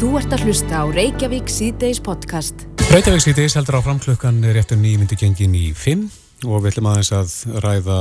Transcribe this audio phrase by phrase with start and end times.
[0.00, 2.62] Þú ert að hlusta á Reykjavík C-Days podcast.
[2.88, 6.06] Reykjavík C-Days heldur á framklukkan réttum nýjmyndi gengin í 5
[6.48, 7.98] og við ætlum aðeins að ræða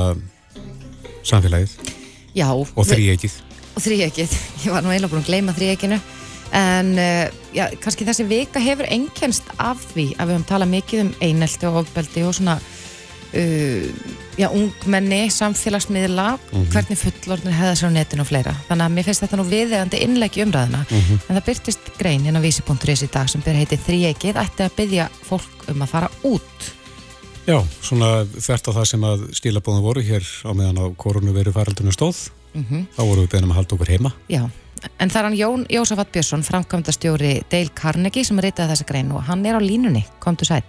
[1.28, 1.74] samfélagið.
[2.40, 3.36] Já, og þrýegið.
[3.76, 6.00] Og þrýegið, ég var nú eiginlega búin að gleyma þrýeginu
[6.56, 11.04] en uh, já, kannski þessi vika hefur enkenst af því að við höfum talað mikið
[11.04, 12.56] um einelti og ofbeldi og svona
[13.34, 16.72] já, ungmenni, samfélagsmiðla mm -hmm.
[16.74, 20.02] hvernig fullorðin hefða sér á netinu og fleira, þannig að mér finnst þetta nú viðegandi
[20.06, 21.20] innleggi umræðina, mm -hmm.
[21.30, 24.76] en það byrtist grein inn á vísi.is í dag sem byrja heiti þrýegið ætti að
[24.76, 26.74] byggja fólk um að fara út?
[27.46, 31.52] Já, svona þert á það sem að stílabóðum voru hér á meðan á korunu veru
[31.52, 32.86] faraldunum stóð mm -hmm.
[32.98, 34.12] þá voru við beðnum að halda okkur heima.
[34.30, 34.50] Já,
[35.00, 39.24] en það er hann Jón Jósafat Björnsson framkvæmdastjóri Dale Carnegie sem reytaði þessa grein og
[39.24, 40.64] hann er á línunni, kom til sæl.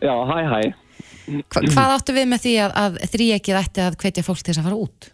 [0.00, 0.81] Já, hæ hæ
[1.26, 4.62] Hva, Hvað áttu við með því að, að þrýekið ætti að hvetja fólk til þess
[4.62, 5.10] að fara út?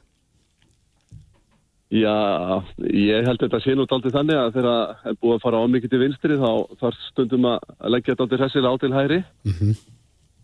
[1.89, 5.61] Já, ég held þetta sé nút aldrei þannig að þegar það er búið að fara
[5.65, 6.51] ámikið til vinstri þá
[6.83, 9.79] þarf stundum að leggja þetta aldrei hressilega á til hæri mm -hmm.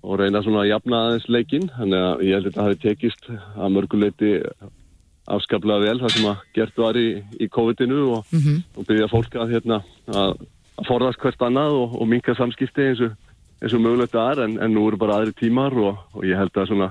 [0.08, 3.28] og reyna svona að jafna aðeins leikin þannig að ég held þetta hafi tekist
[3.60, 4.32] að mörguleiti
[5.36, 7.08] afskaplega vel það sem að gert var í,
[7.40, 8.58] í COVID-inu og, mm -hmm.
[8.76, 10.32] og byggja fólk að, hérna, að
[10.88, 13.12] forðast hvert annað og, og minka samskipti eins og,
[13.64, 16.52] eins og mögulegt að er en, en nú eru bara aðri tímar og ég held
[16.60, 16.90] að svona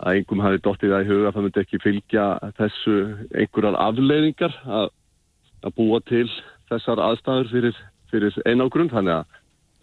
[0.00, 2.26] að einhverjum hafi dottið það í huga að það myndi ekki fylgja
[2.60, 2.96] þessu
[3.34, 4.86] einhverjar afleiðingar að,
[5.66, 6.28] að búa til
[6.70, 7.80] þessar aðstæður fyrir,
[8.12, 9.40] fyrir einágrunn þannig að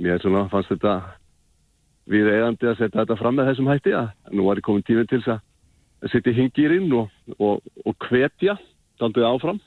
[0.08, 0.96] mér svona fannst þetta
[2.08, 5.12] við eigandi að setja þetta fram með þessum hætti að nú var ég komin tíminn
[5.12, 8.56] til þess að setja hingirinn og, og, og hvetja
[9.02, 9.60] dandið áfram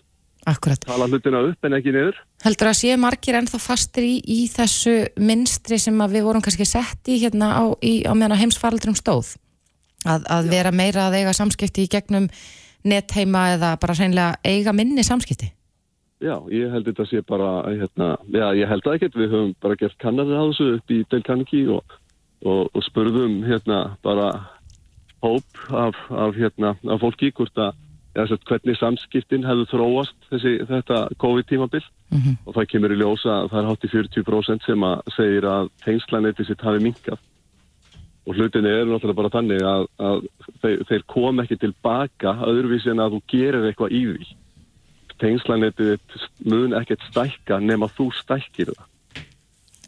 [0.48, 0.80] Akkurat.
[0.80, 2.16] tala hlutina upp en ekki niður.
[2.41, 7.10] Heldur að séu margir ennþá fastir í, í þessu minstri sem við vorum kannski sett
[7.12, 9.34] í hérna á, í, á meðan heimsfaraldrum stóð?
[10.08, 12.30] Að, að vera meira að eiga samskipti í gegnum
[12.88, 15.50] nettheima eða bara hreinlega eiga minni samskipti?
[16.20, 19.77] Já, ég held þetta sé bara hérna, já, ég held það ekkert, við höfum bara
[19.80, 21.94] gert kannarinn á þessu upp í Delkaniki og,
[22.44, 24.27] og, og spurðum hérna bara
[25.24, 27.77] hóp af, af hérna, af fólki hvort að
[28.16, 32.36] ja, hvernig samskiptin hefðu þróast þessi, þetta COVID-tímabill mm -hmm.
[32.44, 35.70] og það kemur í ljósa að það er hátt í 40% sem að segir að
[35.84, 37.18] tengslanetið sitt hafi minkað
[38.26, 40.26] og hlutinni er náttúrulega bara þannig að, að
[40.62, 44.28] þeir, þeir kom ekki tilbaka öðruvísi en að þú gerir eitthvað í því.
[45.20, 48.86] Tengslanetið mun ekkert stækka nema þú stækkir það.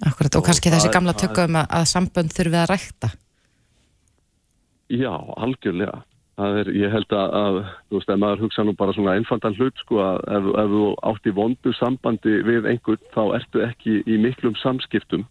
[0.02, 3.12] Akkurat og, og kannski þessi gamla tökum að, að sambönd þurfið að rækta.
[4.92, 6.02] Já, algjörlega
[6.40, 9.82] er, ég held að, að þú veist, ef maður hugsa nú bara svona einfaldan hlut
[9.82, 14.18] sko að ef, ef þú átt í vondu sambandi við einhvern þá ertu ekki í
[14.22, 15.26] miklum samskiptum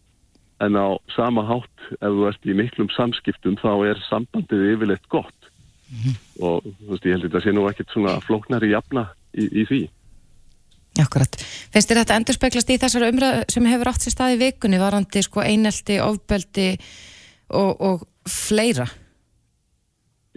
[0.62, 5.50] en á sama hátt ef þú ert í miklum samskiptum þá er sambandið yfirleitt gott
[5.90, 6.16] mm -hmm.
[6.46, 9.66] og þú veist ég held að þetta sé nú ekkert svona flóknari jafna í, í
[9.66, 9.82] því
[11.00, 11.38] Akkurat.
[11.72, 14.80] Finnst þér þetta endur speglast í þessar umræð sem hefur átt sér stað í vikunni
[14.80, 16.78] varandi sko einelti, ofbeldi
[17.48, 18.90] og, og fleira?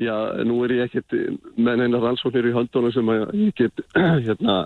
[0.00, 1.14] Já, nú er ég ekkert
[1.54, 3.84] með neina rannsóknir í höndunum sem ég get
[4.26, 4.64] hérna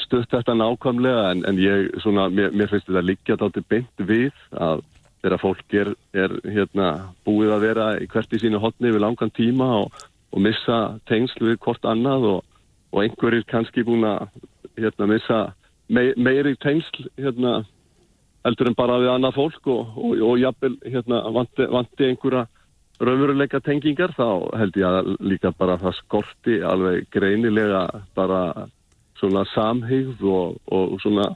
[0.00, 4.30] stutt þetta nákvæmlega en, en ég, svona, mér, mér finnst þetta líka dátir beint við
[4.56, 4.80] að
[5.20, 6.86] þegar fólk er, er hérna,
[7.28, 9.98] búið að vera hvert í sínu hotni við langan tíma og,
[10.32, 10.78] og missa
[11.10, 12.38] tengslu við hvort annað og,
[12.94, 14.30] og einhverjir kannski búin að
[14.80, 15.40] hérna, missa
[15.92, 17.58] me, meiri tengsl hérna,
[18.48, 22.46] eldur en bara við annað fólk og, og jafnvel hérna, vanti, vanti einhverja
[23.00, 24.28] raunveruleika tengingar þá
[24.60, 28.68] held ég að líka bara það skorti alveg greinilega bara
[29.20, 31.30] svona samhigð og, og svona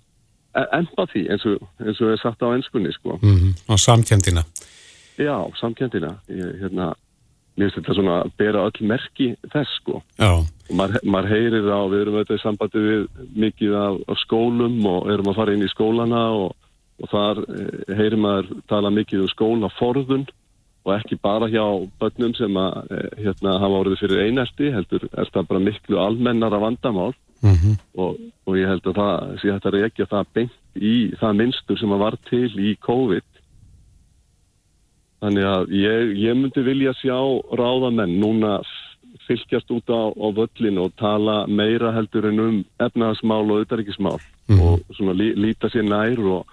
[0.57, 3.19] e- empati eins og, eins og er sagt á ennskunni sko.
[3.23, 3.53] Mm -hmm.
[3.69, 4.45] Og samkjöndina.
[5.19, 6.15] Já, samkjöndina.
[6.29, 6.95] Ég, hérna,
[7.57, 10.03] mér finnst þetta svona að bera öll merki þess sko.
[10.19, 10.33] Já.
[10.71, 14.87] Og maður, maður heyrir á, við erum auðvitað í sambandi við mikið af, af skólum
[14.87, 16.57] og erum að fara inn í skólana og,
[17.03, 20.27] og þar eh, heyrir maður tala mikið um skólaforðun
[20.84, 21.65] og ekki bara hjá
[22.00, 26.61] börnum sem að eh, hérna hafa orðið fyrir einelti, heldur er það bara miklu almennara
[26.61, 27.77] vandamál mm -hmm.
[27.95, 31.78] og, og ég held að það sé hægt að reykja það beint í það minnstur
[31.78, 33.28] sem að var til í COVID
[35.21, 37.19] þannig að ég, ég myndi vilja sjá
[37.57, 38.60] ráðamenn núna
[39.27, 44.57] fylgjast út á, á völlin og tala meira heldur en um efnaðasmál og auðaríkismál mm
[44.57, 44.60] -hmm.
[44.60, 46.47] og svona lí, líta sér nær og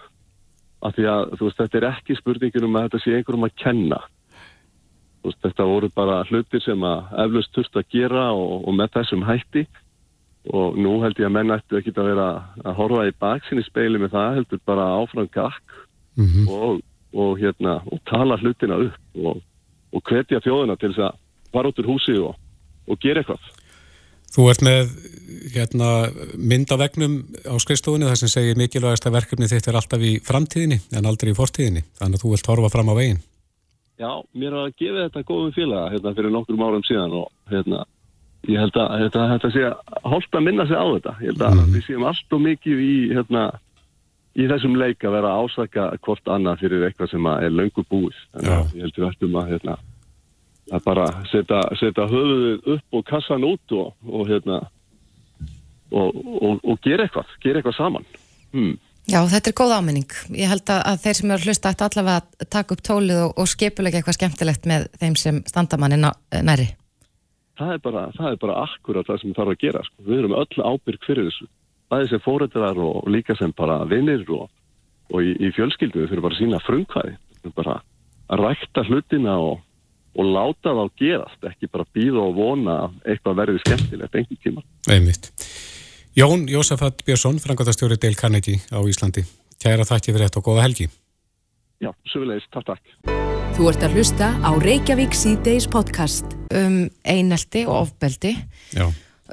[0.82, 4.00] að því að veist, þetta er ekki spurningin um að þetta sé einhverjum að kenna
[5.24, 9.26] veist, þetta voru bara hlutir sem að eflust þurft að gera og, og með þessum
[9.28, 9.66] hætti
[10.52, 12.28] og nú held ég að menn ættu ekki að vera
[12.66, 15.76] að horfa í baksinni speili með það heldur bara áfram gakk
[16.18, 16.48] mm -hmm.
[16.50, 16.82] og,
[17.14, 19.42] og, hérna, og tala hlutina upp og,
[19.94, 21.18] og hvetja þjóðuna til þess að
[21.54, 23.62] fara út úr húsi og gera eitthvað
[24.32, 24.92] Þú ert með
[25.52, 25.88] hérna,
[26.40, 31.10] mynd á skrifstofunni þar sem segir mikilvægast að verkefni þitt er alltaf í framtíðinni en
[31.10, 31.84] aldrei í fortíðinni.
[32.00, 33.20] Þannig að þú vilt horfa fram á veginn.
[34.02, 37.84] Já, mér har gefið þetta góðum félaga hérna fyrir nokkrum árum síðan og hérna,
[38.50, 41.14] ég held að þetta, þetta sé að að minna sig á þetta.
[41.22, 41.76] Ég held að mm.
[41.76, 43.44] við séum allt og mikið í, hérna,
[44.34, 48.18] í þessum leik að vera að ásaka hvort annað fyrir eitthvað sem er löngu búið.
[48.34, 49.78] Þannig að ég held að við ættum að, hérna,
[50.72, 54.62] að bara setja, setja höfuðið upp og kassan út og, og hérna,
[55.92, 58.10] og, og, og gera eitthvað, gera eitthvað saman.
[58.56, 58.74] Hmm.
[59.10, 60.12] Já, þetta er góð áminning.
[60.38, 63.24] Ég held að, að þeir sem eru að hlusta ættu allavega að taka upp tólið
[63.24, 66.06] og, og skipulega eitthvað skemmtilegt með þeim sem standamann er
[66.46, 66.68] næri.
[67.62, 69.82] Það er bara, það er bara akkurat það sem það þarf að gera.
[69.88, 70.06] Sko.
[70.08, 71.50] Við erum öll ábyrg fyrir þessu.
[71.92, 74.48] Það er sem fórættirar og líka sem bara vinnir og,
[75.12, 77.18] og í, í fjölskyldu við fyrir bara að sína frumkvæði.
[77.18, 77.76] Við fyrir bara
[78.32, 79.66] að rækta hlutina og,
[80.16, 84.66] og láta það á gerast, ekki bara býða og vona eitthvað verði skemmtilegt einhvern tíma.
[84.94, 85.32] Einmitt.
[86.16, 89.24] Jón Jósafat Björnsson, frangotastjóri Dale Carnegie á Íslandi.
[89.64, 90.88] Kæra þakki fyrir þetta og góða helgi.
[91.80, 93.14] Já, sögulegis, takk, takk.
[93.56, 96.28] Þú ert að hlusta á Reykjavík C-Days podcast.
[96.52, 98.34] Um einelti og ofbeldi.
[98.76, 98.90] Já.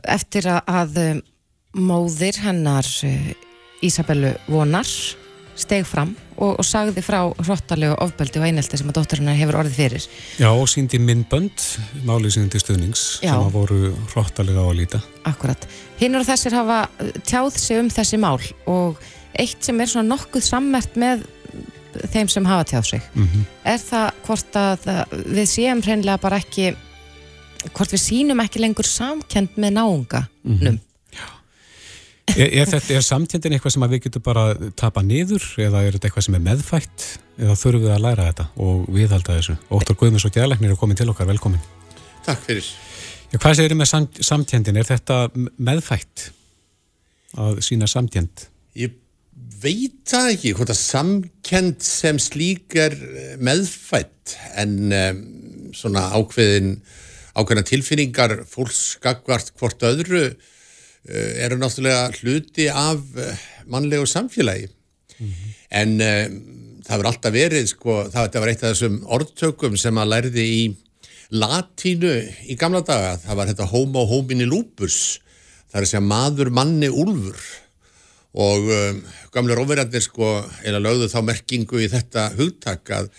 [0.06, 1.20] Eftir að um,
[1.74, 3.28] móðir hennar uh,
[3.82, 4.86] Ísabellu vonar
[5.58, 9.78] steg fram og, og sagði frá hróttalegu ofbeldi og einelti sem að dótturinn hefur orðið
[9.78, 10.08] fyrir.
[10.38, 11.64] Já, og síndi minnbönd,
[12.06, 13.32] málið síndi til stuðnings Já.
[13.32, 13.80] sem að voru
[14.14, 15.02] hróttalega á að líta.
[15.28, 15.68] Akkurat.
[15.98, 18.38] Hinn og þessir hafa uh, tjáð sig um þessi mál
[18.70, 19.02] og
[19.38, 21.26] eitt sem er svona nokkuð sammert með
[22.12, 23.44] þeim sem hafa tjáð sig mm -hmm.
[23.64, 24.88] er það hvort að
[25.26, 26.74] við séum hreinlega bara ekki
[27.72, 30.78] hvort við sínum ekki lengur samkend með náunga mm -hmm.
[32.38, 34.42] Er, er, er samtjöndin eitthvað sem við getum bara
[34.76, 37.06] tapa niður eða er þetta eitthvað sem er meðfætt
[37.40, 39.56] eða þurfum við að læra þetta og viðhalda þessu?
[39.74, 41.62] Óttar Guðmunds og Gjærleiknir er komin til okkar, velkomin.
[42.26, 42.68] Takk fyrir.
[43.32, 44.80] Já, hvað segir þið með sam, samtjöndin?
[44.80, 45.18] Er þetta
[45.56, 46.28] meðfætt
[47.40, 48.44] að sína samtjönd?
[48.78, 48.94] Ég
[49.62, 55.20] veit það ekki hvort að samkjönd sem slík er eh, meðfætt en um,
[55.76, 56.76] svona ákveðin
[57.38, 60.24] ákveðina tilfinningar fólksgagvart hvort öðru
[61.44, 65.54] eru náttúrulega hluti af eh, mannlegu samfélagi mm -hmm.
[65.70, 66.34] en um,
[66.84, 70.76] það verður alltaf verið sko, það var eitt af þessum orðtökum sem að lærði í
[71.30, 72.14] latínu
[72.48, 75.20] í gamla daga, það var þetta homo homini lupus,
[75.68, 77.40] það er að segja maður manni úlfur
[78.34, 79.02] og um,
[79.32, 83.10] gamle róverjandir sko eða lögðu þá merkingu í þetta hugtak að,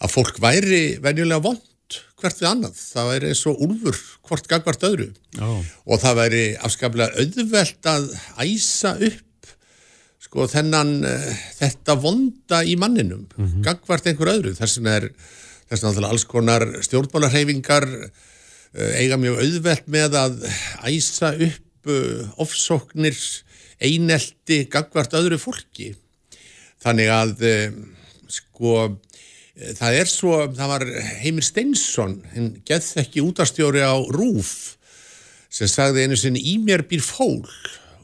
[0.00, 1.73] að fólk væri venjulega vond
[2.20, 5.08] hvert við annað, það væri eins og úlfur hvort gagvart öðru
[5.44, 5.60] oh.
[5.84, 8.10] og það væri afskaplega auðvelt að
[8.44, 9.50] æsa upp
[10.24, 13.64] sko þennan uh, þetta vonda í manninum mm -hmm.
[13.66, 15.08] gagvart einhver öðru þess vegna er
[15.70, 20.40] þess vegna alls konar stjórnmálarhefingar eh, eiga mjög auðvelt með að
[20.88, 23.16] æsa upp uh, ofsóknir
[23.80, 25.94] einelti gagvart öðru fólki
[26.84, 27.42] þannig að
[28.28, 28.94] sko
[29.54, 30.84] það er svo, það var
[31.22, 34.74] Heimir Steinsson, henn gett ekki útastjóri á Rúf
[35.54, 37.44] sem sagði einu sinni í mér býr fól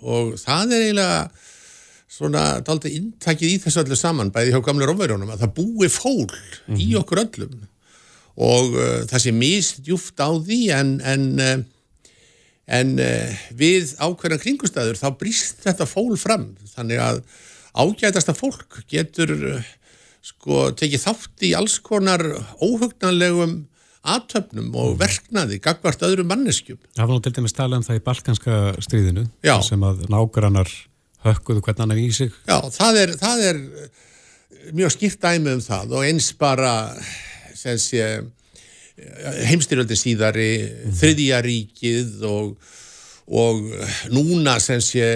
[0.00, 1.16] og það er eiginlega
[2.10, 6.26] svona daldi intakið í þessu öllu saman bæði hjá gamle rómverjónum að það búi fól
[6.26, 6.78] mm -hmm.
[6.78, 7.00] í mhm.
[7.02, 7.58] okkur öllum
[8.40, 11.58] og uh, það sé mist djúft á því en, en, uh,
[12.66, 17.22] en uh, við ákveðan kringustæður þá brýst þetta fól fram þannig að
[17.74, 19.62] ágætasta fólk getur
[20.24, 22.22] sko tekið þátt í alls konar
[22.60, 23.62] óhugnanlegum
[24.00, 26.78] aðtöfnum og verknaði gagvart öðrum manneskjum.
[26.96, 29.56] Það var nú til dæmis talað um það í balkanska stríðinu Já.
[29.64, 30.70] sem að nágrannar
[31.26, 32.32] hökkuðu hvern annan í sig.
[32.48, 33.60] Já, það er, það er
[34.76, 36.72] mjög skipt dæmi um það og eins bara
[37.60, 38.06] sé,
[39.50, 40.94] heimstyrjaldi síðari, mm.
[40.96, 42.54] þriðjaríkið og,
[43.28, 43.60] og
[44.14, 45.10] núna sem sé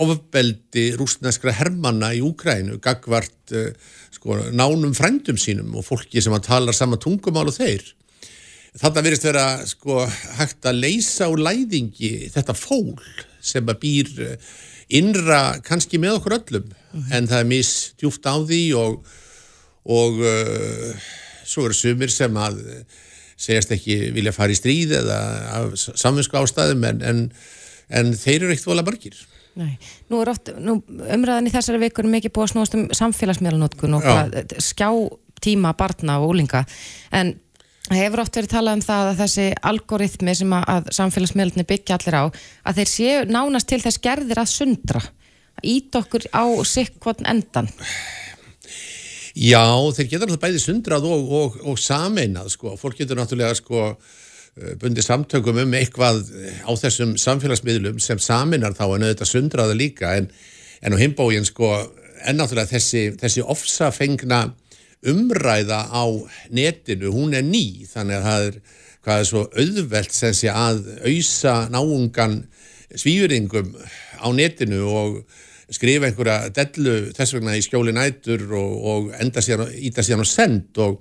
[0.00, 3.72] ofbeldi rúsneskra hermanna í Úkrænu gagvart uh,
[4.20, 7.82] sko, nánum frændum sínum og fólki sem að tala sama tungumál og þeir.
[8.80, 10.04] Þetta verist vera sko,
[10.38, 13.00] hægt að leysa úr læðingi þetta fól
[13.40, 14.50] sem að býr eh,
[15.00, 17.14] innra kannski með okkur öllum mm -hmm.
[17.16, 19.00] en það er misdjúft á því og,
[19.86, 20.94] og uh,
[21.44, 22.60] svo eru sumir sem að
[23.40, 25.18] segjast ekki vilja fara í stríð eða
[25.74, 27.20] samvinsku ástæðum en, en,
[27.88, 29.16] en þeir eru eitt vola margir.
[29.60, 29.76] Nei.
[30.08, 34.08] Nú er oft, nú, umræðan í þessari vikur mikið búið að snúast um samfélagsmiðlanótkun og
[34.62, 34.88] skjá
[35.44, 36.62] tíma barna og úlinga
[37.16, 37.34] en
[37.88, 41.98] það hefur oft verið talað um það að þessi algoritmi sem að, að samfélagsmiðlunni byggja
[41.98, 45.02] allir á að þeir séu nánast til þess gerðir að sundra
[45.66, 47.68] ít okkur á sikkvotn endan.
[49.36, 49.62] Já,
[49.94, 53.92] þeir geta alltaf bæði sundrað og, og, og sameinað sko, fólk getur náttúrulega sko
[54.80, 56.24] bundi samtökum um eitthvað
[56.66, 60.14] á þessum samfélagsmiðlum sem saminar þá en auðvitað sundraða líka.
[60.18, 60.30] En,
[60.82, 61.70] en á himbógin sko
[62.26, 64.42] en náttúrulega þessi, þessi ofsafengna
[65.10, 66.04] umræða á
[66.52, 67.86] netinu, hún er ný.
[67.88, 68.58] Þannig að það er,
[69.04, 72.42] hvað er svo auðvelt sem sé að auðsa náungan
[72.90, 73.72] svíuringum
[74.20, 75.22] á netinu og
[75.70, 80.30] skrifa einhverja dellu þess vegna í skjóli nætur og, og enda síðan, íta síðan og
[80.30, 80.80] send.
[80.82, 80.98] Og,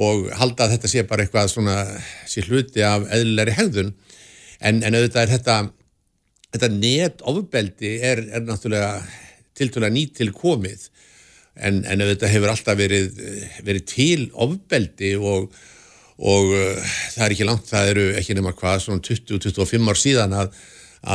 [0.00, 1.76] og halda að þetta sé bara eitthvað svona
[2.28, 3.92] sé hluti af eðlilegri hegðun.
[4.60, 5.58] En, en auðvitað er þetta
[6.50, 8.98] þetta net ofbeldi er, er náttúrulega
[9.58, 10.88] tiltúrulega nýtt til komið
[11.60, 13.20] en, en þetta hefur alltaf verið,
[13.66, 15.50] verið til ofbeldi og,
[16.18, 20.36] og uh, það er ekki langt, það eru ekki nema hvað svona 20-25 ár síðan
[20.42, 20.60] að,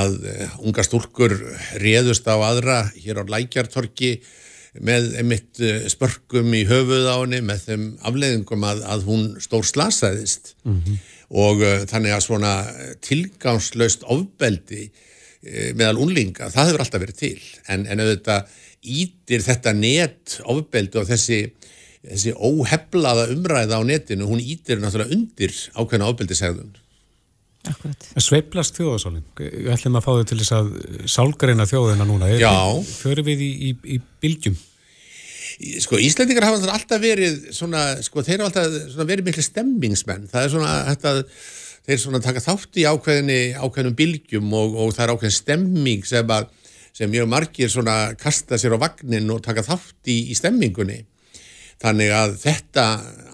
[0.02, 1.36] að uh, unga stúlkur
[1.84, 4.18] réðust á aðra hér á lækjartorki
[4.84, 9.66] með einmitt uh, spörkum í höfuð á henni með þeim afleiðingum að, að hún stór
[9.68, 11.02] slasaðist mm -hmm.
[11.42, 12.54] og þannig að svona
[13.06, 14.90] tilgangslaust ofbeldi
[15.78, 17.42] meðal unlinga, það hefur alltaf verið til.
[17.70, 18.48] En, en auðvitað
[18.86, 21.42] ítir þetta net ofbeldi og þessi,
[22.06, 26.10] þessi óheflaða umræða á netinu, hún ítir náttúrulega undir ákveðna
[27.72, 28.26] ofbeldisegðun.
[28.26, 30.72] Sveiplast þjóðasólinn, við ætlum að fá þau til þess að
[31.16, 32.54] sálgareina þjóðina núna, Já.
[32.86, 34.58] fyrir við í, í, í bylgjum?
[35.86, 40.54] Sko Íslandingar hafa alltaf verið svona, sko þeir hafa alltaf verið miklu stemmingsmenn, það er
[40.56, 41.16] svona þetta,
[41.88, 46.36] þeir svona taka þátt í ákveðinni ákveðinum bylgjum og, og það er ákveðin stemming sem
[46.36, 46.50] að
[46.96, 51.02] sem mjög margir svona kasta sér á vagnin og taka þátt í, í stemmingunni.
[51.84, 52.86] Þannig að þetta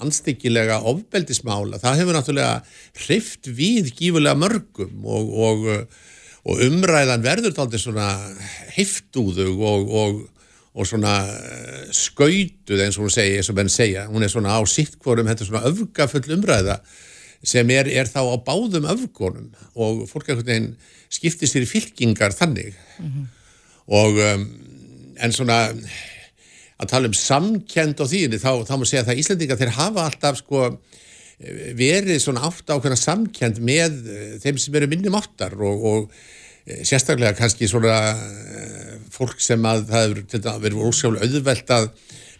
[0.01, 5.67] anstíkilega ofbeldismála, það hefur náttúrulega hreift við gífulega mörgum og, og,
[6.50, 8.07] og umræðan verður taldið svona
[8.74, 9.93] heiftúðug og,
[10.74, 14.07] og svona eh, skautuð eins og hún segja, eins og menn segja.
[14.10, 16.79] Hún er svona á sittkvorum, þetta er svona öfgafull umræða
[17.45, 20.74] sem er, er þá á báðum öfgonum og fólk ekkert einn
[21.13, 22.74] skiptir sér í fylkingar þannig.
[22.98, 23.29] Mm -hmm
[23.91, 24.45] og um,
[25.19, 25.67] en svona
[26.81, 30.05] að tala um samkend á því þá, þá má segja að það Íslandinga þeir hafa
[30.09, 30.65] alltaf sko
[31.77, 36.15] verið svona átt ákveðna samkend með eh, þeim sem eru minnum áttar og, og
[36.65, 41.89] eh, sérstaklega kannski svona eh, fólk sem að það verið ósjálega auðvelt að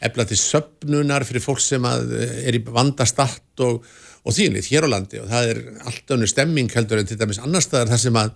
[0.06, 3.86] efla til söpnunar fyrir fólk sem að er í vandastatt og,
[4.26, 5.22] og þínlið hér á landi.
[5.22, 8.32] Og það er allt önnu stemming heldur en til dæmis annar staðar þar sem að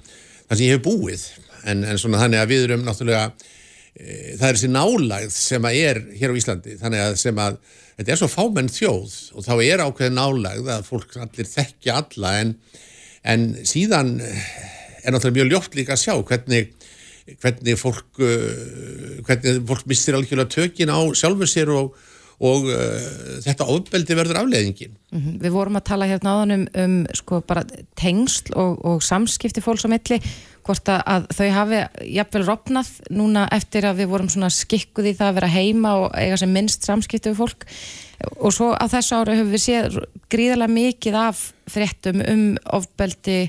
[0.46, 1.26] það sem ég hef búið.
[1.66, 3.32] En, en svona þannig að við erum náttúrulega
[3.96, 7.60] það er þessi nálægð sem að er hér á Íslandi þannig að sem að
[7.96, 12.34] þetta er svo fámenn þjóð og þá er ákveðin nálægð að fólk allir þekkja alla
[12.42, 12.56] en,
[13.24, 16.74] en síðan er náttúrulega mjög ljótt líka að sjá hvernig
[17.42, 21.96] hvernig fólk uh, hvernig fólk mistir algjörlega tökin á sjálfur sér og,
[22.46, 24.94] og uh, þetta ofbeldi verður afleðingin.
[25.10, 25.40] Mm -hmm.
[25.42, 27.66] Við vorum að tala hérna áðan um, um sko bara
[27.98, 30.22] tengsl og, og samskipti fólks á milli
[30.66, 31.82] hvort að þau hafi
[32.16, 36.08] jafnvel rofnað núna eftir að við vorum svona skikkuð í það að vera heima og
[36.18, 37.68] eiga sem minnst samskiptu við fólk.
[38.40, 40.00] Og svo á þessu ára höfum við séð
[40.32, 42.44] gríðarlega mikið af fréttum um
[42.78, 43.46] ofbeldi,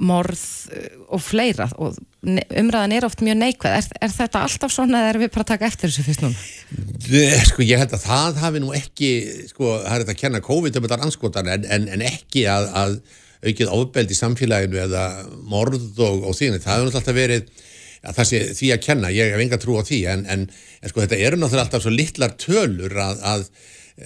[0.00, 0.84] morð uh,
[1.16, 1.68] og fleira.
[1.80, 3.78] Og umræðan er oft mjög neikvæð.
[3.78, 7.40] Er, er þetta alltaf svona eða er við bara að taka eftir þessu fyrst núna?
[7.48, 9.10] Sko ég held að það hafi nú ekki
[9.48, 12.68] sko það er þetta að kenna COVID um þetta anskotan en, en, en ekki að,
[12.82, 12.96] að
[13.40, 15.04] aukið ofbeld í samfélaginu eða
[15.48, 17.66] morð og, og því, það hefur alltaf verið
[18.00, 20.46] að það sé því að kenna, ég hef enga trú á því en, en,
[20.80, 23.46] en sko þetta eru náttúrulega alltaf svo litlar tölur að, að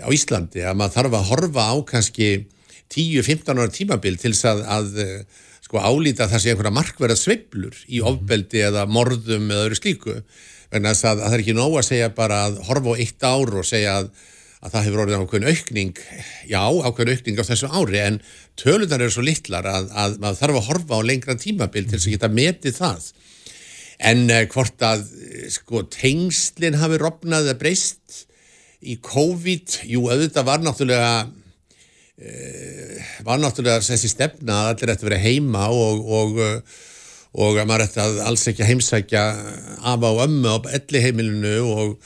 [0.03, 2.31] á Íslandi að maður þarf að horfa á kannski
[2.95, 4.91] 10-15 ára tímabil til þess að, að
[5.65, 8.11] sko álýta það sé einhverja markverða sveiblur í mhm.
[8.11, 10.21] ofbeldi eða morðum eða öðru slíku.
[10.75, 13.69] Vegna að það er ekki nóg að segja bara að horfa á eitt ár og
[13.69, 14.15] segja að
[14.65, 15.99] að það hefur orðið ákveðin aukning,
[16.49, 18.15] já, ákveðin aukning á þessu ári en
[18.61, 22.09] tölunar eru svo litlar að, að maður þarf að horfa á lengra tímabil til þess
[22.09, 23.09] að geta metið það.
[24.11, 25.05] En uh, hvort að
[25.55, 28.25] sko, tengslinn hafi rofnað eða breyst
[28.85, 31.13] í COVID, jú, auðvitað var náttúrulega,
[32.25, 36.43] uh, var náttúrulega þessi stefna að allir ætti að vera heima og, og,
[37.39, 39.25] og að maður ætti að alls ekki heimsækja
[39.95, 41.97] af á ömmu á elli heimilinu og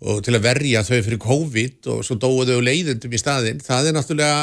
[0.00, 3.90] og til að verja þau fyrir COVID og svo dóðu þau leiðundum í staðin það
[3.90, 4.38] er náttúrulega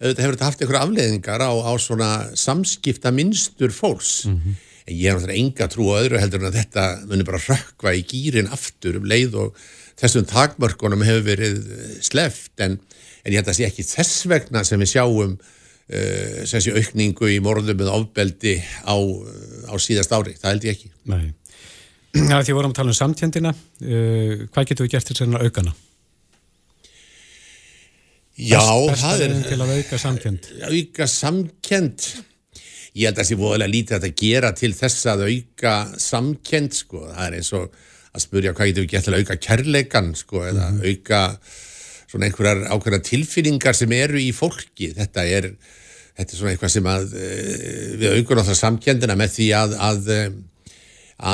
[0.00, 4.60] auðvitað hefur þetta haft einhverja afleiðingar á, á svona samskipta minnstur fólks mm -hmm.
[4.86, 7.94] en ég er náttúrulega enga trú á öðru heldur en að þetta munir bara rökkva
[7.94, 9.56] í gýrin aftur um leið og
[10.00, 12.78] þessum takmörkunum hefur verið eh, sleft en,
[13.24, 16.74] en ég held að það sé ekki þess vegna sem við sjáum uh, sem sé
[16.74, 18.96] aukningu í morðum með ofbeldi á,
[19.70, 21.34] á síðast ári, það held ég ekki Nei
[22.34, 25.74] að því vorum að tala um samtjöndina uh, hvað getur við gert til svona aukana?
[28.34, 30.46] Já, Best- það er til að auka samkjönd.
[30.66, 32.06] auka samkend
[32.94, 37.04] ég held að það sé voðalega lítið að gera til þess að auka samkend sko,
[37.10, 37.78] það er eins og
[38.14, 41.22] að spurja hvað getur við gert til að auka kærleikan sko, eða auka
[42.10, 45.48] svona einhverjar ákveðna tilfinningar sem eru í fólki, þetta er
[46.14, 49.74] þetta er svona eitthvað sem að eh, við aukum á það samkendina með því að
[49.88, 50.76] að, eh,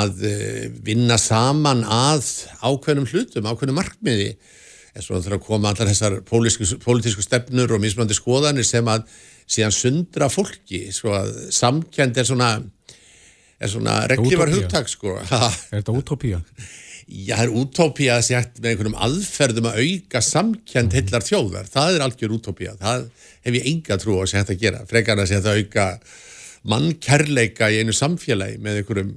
[0.01, 2.25] að eh, vinna saman að
[2.65, 4.31] ákveðnum hlutum, ákveðnum markmiði
[4.91, 9.07] en svo þarf að koma allar þessar pólitísku, stefnur og mismunandi skoðanir sem að
[9.51, 12.51] síðan sundra fólki svo að samkend er svona
[13.61, 15.17] er svona reglívar hugtak sko.
[15.21, 16.41] Er þetta útópía?
[17.11, 21.95] Já, það er útópía að hægt með einhvernum aðferðum að auka samkend heillar þjóðar, það
[21.97, 22.75] er algjör útópía.
[22.79, 23.07] Það
[23.47, 24.83] hef ég enga trú á að sé hægt að gera.
[24.87, 25.87] Frekar að sé hægt að auka
[26.67, 29.11] mannkærleika í einu samfélagi með einhverjum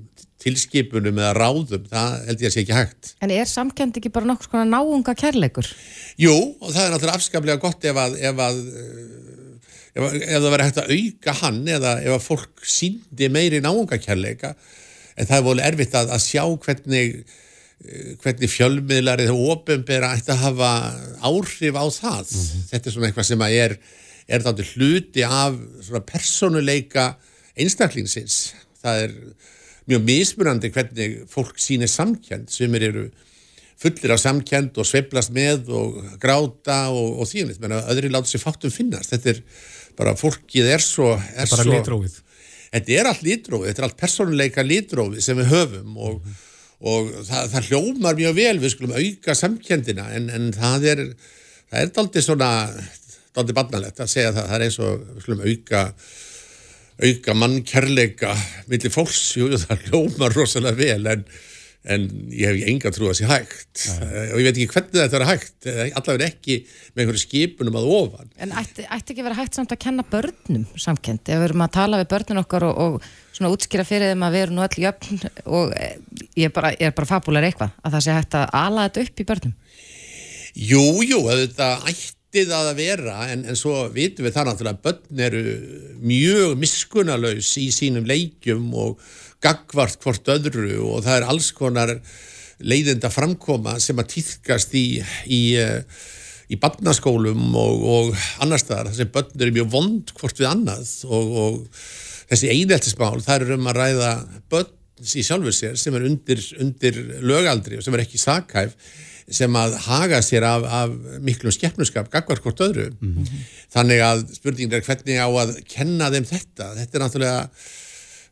[0.45, 4.29] tilskipunum eða ráðum, það held ég að sé ekki hægt En er samkend ekki bara
[4.29, 5.69] nokkuð svona náunga kærleikur?
[6.21, 10.35] Jú, og það er náttúrulega afskaplega gott ef að, ef að, eh, ef, að- ef
[10.45, 14.53] það verið hægt að auka hann eða ef að fólk síndi meiri náungakærleika
[15.17, 17.17] en það er volið erfitt að, að sjá hvernig
[17.85, 20.73] eh, hvernig fjölmiðlar eða ofinbera ætti að hafa
[21.25, 22.33] áhrif á það.
[22.73, 23.77] Þetta er svona eitthvað sem að er,
[24.29, 27.15] er þáttu hluti af svona persónuleika
[27.61, 28.39] einstaklingsins.
[28.83, 29.15] Það er
[29.91, 33.09] mjög mismunandi hvernig fólk sýnir samkjönd sem eru
[33.81, 38.31] fullir af samkend og sveiflast með og gráta og, og þýjumist, menn að öðri láta
[38.31, 39.13] sér fátum finnast.
[39.13, 39.43] Þetta er
[39.99, 41.13] bara, fólkið er svo...
[41.35, 42.19] Er Bara svo, litrófið.
[42.75, 46.29] Þetta er allt litrófið, þetta er allt persónuleika litrófið sem við höfum og,
[46.83, 51.03] og það, það hljómar mjög vel, við skulum auka samkendina en, en það er,
[51.71, 52.51] það er daldið svona,
[53.37, 55.85] daldið barnalegt að segja það, það er eins og við skulum auka
[57.03, 58.37] auka mannkærleika
[58.71, 61.25] millir fólks, jú, það hljómar rosalega vel en,
[61.91, 65.19] en ég hef enga trú að sé hægt uh, og ég veit ekki hvernig þetta
[65.19, 66.61] er hægt allavega ekki
[66.95, 70.65] með einhverju skipunum að ofan En ætti, ætti ekki vera hægt samt að kenna börnum
[70.81, 71.27] samkend?
[71.27, 74.37] Ef við erum að tala við börnin okkar og, og svona útskýra fyrir þeim að
[74.37, 75.97] við erum nú öll jöfn og eh,
[76.39, 79.23] ég er bara, er bara fabular eitthvað að það sé hægt að ala þetta upp
[79.25, 79.57] í börnum.
[80.55, 84.85] Jú, jú, þetta ætti það að vera en, en svo vitum við það náttúrulega að
[84.89, 85.43] börn eru
[86.03, 89.03] mjög miskunalaus í sínum leikjum og
[89.45, 91.95] gagvart hvort öðru og það er alls konar
[92.65, 94.87] leiðinda framkoma sem að týðkast í,
[95.31, 95.83] í, eh,
[96.51, 100.93] í barnaskólum og, og annar staðar þar sem börn eru mjög vond hvort við annað
[101.09, 101.83] og, og
[102.31, 104.13] þessi eineltismál, það er um að ræða
[104.53, 104.73] börn
[105.05, 108.77] í sjálfur sér sem er undir, undir lögaldri og sem er ekki sakhæf
[109.31, 112.91] sem að haga sér af, af miklum skeppnuskap gagvar hvort öðru.
[113.73, 116.75] Þannig að spurningin er hvernig á að kenna þeim þetta.
[116.77, 117.41] Þetta er náttúrulega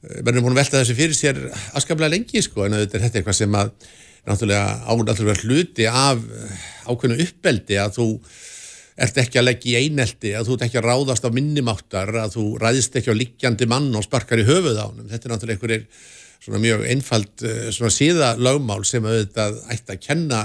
[0.02, 1.42] verður búin að velta þessu fyrir sér
[1.78, 3.68] askaplega lengi sko en auðvitað er þetta eitthvað sem að
[4.26, 6.24] náttúrulega á náttúrulega hluti af
[6.86, 8.06] ákveðnu uppbeldi að þú
[9.02, 12.34] ert ekki að leggja í einelti að þú ert ekki að ráðast á minnimáttar að
[12.36, 15.58] þú ræðist ekki á liggjandi mann og sparkar í höfuð á hann þetta er náttúrulega
[15.58, 15.86] einhverjir
[16.42, 20.42] svona mjög einfald eh, svona síða lögmál sem auðvitað ætti að kenna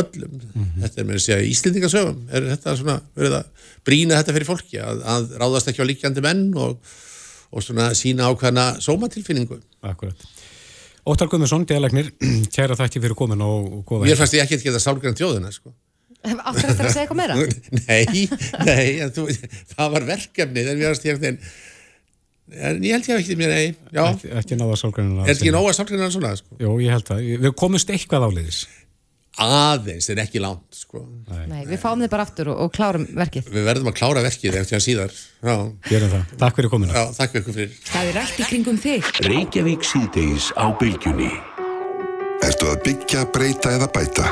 [0.00, 0.36] öllum
[0.80, 4.80] þetta er með að segja Íslendingasögum er þetta svona verið að brína þetta fyrir fólki
[4.80, 6.94] að, að ráðast ekki á liggjandi menn og,
[7.52, 10.28] og svona sína ákveðna sómatilfinningu Akkurat.
[11.02, 12.12] Óttar Guðmundsson, dialegnir,
[12.54, 15.74] kæra þakki fyrir komin og, góða mér fannst ég ekki geta sálgræn þjóðina sko
[16.22, 17.36] Áttur þetta að segja eitthvað meira?
[17.88, 18.28] Nei,
[18.62, 19.24] nei, þú,
[19.72, 24.04] það var verkefni en mér varst ég en, ég held ég ekki mér, nei, já,
[24.04, 27.24] Ekki, ekki náða sálgrænina er ekki nóga sálgræna svona, sko, Jó, ég held það.
[27.42, 28.60] Við komumst eitthvað áleiðis.
[29.40, 31.00] Aðeins en ekki langt, sko,
[31.48, 33.48] Nei, við fáum þið bara aftur og, og klárum verkið.
[33.48, 35.54] við verðum að klára verkið eftir að síðar, já,
[35.88, 36.34] Gerum það.
[36.42, 36.92] Takk fyrir komina.
[36.92, 37.76] já, ykkur fyrir.
[37.88, 39.10] Það er allt í kringum þig.
[39.28, 41.30] Reykjavík síðdeis á bylgjunni.
[42.42, 44.26] Ertu að byggja, breyta eða bæta?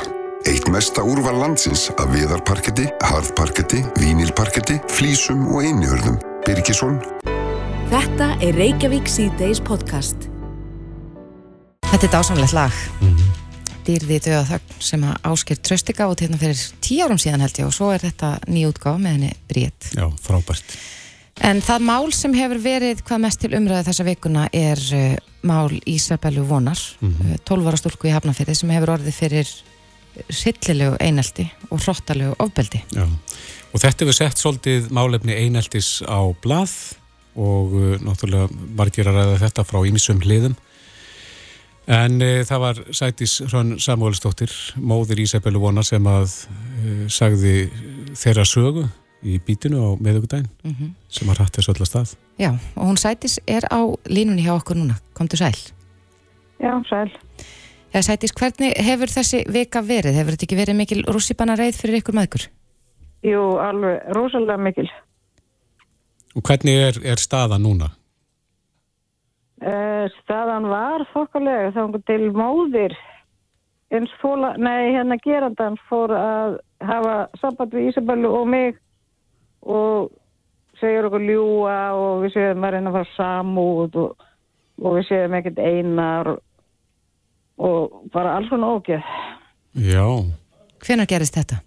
[0.48, 6.16] Eitt mesta úrval landsins af viðarparketti, harðparketti, vínilparketti, flísum og einjörðum.
[6.46, 7.00] Birgisson,
[7.90, 10.28] Þetta er Reykjavík síðdeis podcast.
[11.90, 13.29] Þetta er dásamlegt lag.
[13.90, 17.66] Dýrði döða þögn sem að ásker trösti gátt hérna fyrir tíu árum síðan held ég
[17.66, 19.88] og svo er þetta nýjútgáð með henni Bríett.
[19.96, 20.76] Já, frábært.
[21.40, 25.16] En það mál sem hefur verið hvað mest til umræðu þessa vikuna er uh,
[25.48, 29.52] mál Ísabellu Vonar, mm 12 ára stúlku í Hafnafyrði sem hefur orðið fyrir
[30.30, 32.82] sillilegu einelti og hrottalegu ofbeldi.
[32.94, 33.06] Já.
[33.72, 36.76] Og þetta hefur sett svolítið málefni eineltis á blað
[37.34, 40.58] og uh, náttúrulega margir að ræða þetta frá ímissum hliðum.
[41.90, 47.54] En uh, það var Sætis Hrönn Samuelsdóttir, móðir Ísabellu Vonar sem að uh, sagði
[48.14, 48.86] þeirra sögu
[49.26, 52.12] í bítinu á meðugudaginn sem að rætti þessu öll að stað.
[52.40, 54.96] Já, og hún sætis er á línunni hjá okkur núna.
[55.16, 55.52] Komdu sæl.
[56.60, 57.10] Já, sæl.
[57.92, 60.16] Já, sætis, hvernig hefur þessi vika verið?
[60.16, 62.48] Hefur þetta ekki verið mikil rússipanna reið fyrir ykkur maður?
[63.26, 64.88] Jú, alveg rosalega mikil.
[66.38, 67.90] Og hvernig er, er staða núna?
[69.60, 72.94] Uh, staðan var þokkalega þá til móðir
[73.92, 76.54] eins fóla, nei hérna gerandans fór að
[76.86, 78.78] hafa samband við Ísabellu og mig
[79.60, 80.08] og
[80.80, 84.28] segjur okkur ljúa og við séum að reyna að fara samúð og,
[84.80, 86.30] og við séum ekkert einar
[87.60, 89.10] og, bara alls svona ógeð.
[89.76, 90.06] Já.
[90.80, 91.60] Hvenær gerist þetta?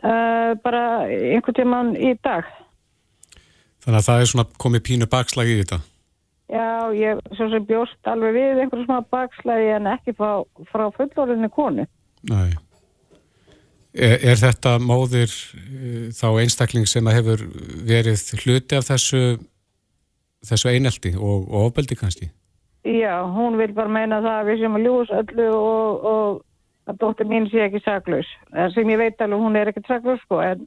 [0.00, 2.48] Uh, bara einhvern tíman í dag.
[3.84, 5.80] Þannig að það er svona komið pínu bakslag í þetta?
[6.50, 11.50] Já, ég svo sem bjóst alveg við einhverjum smá bakslægi en ekki frá, frá fullorðinni
[11.54, 11.86] konu.
[12.30, 12.50] Nei.
[13.94, 17.46] Er, er þetta móðir uh, þá einstakling sem hefur
[17.86, 19.22] verið hluti af þessu,
[20.46, 22.30] þessu einelti og, og ofbeldi kannski?
[22.86, 27.00] Já, hún vil bara meina það að við séum að ljús öllu og, og að
[27.02, 28.30] dóttir mín sé ekki saklaus.
[28.56, 30.64] En sem ég veit alveg, hún er ekki saklaus sko, en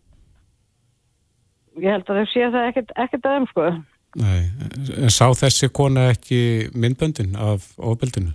[1.82, 3.72] ég held að þau sé það ekkert, ekkert aðeins sko.
[4.20, 4.46] Nei,
[5.02, 8.34] en sá þessi kona ekki myndböndin af ofbeldinu?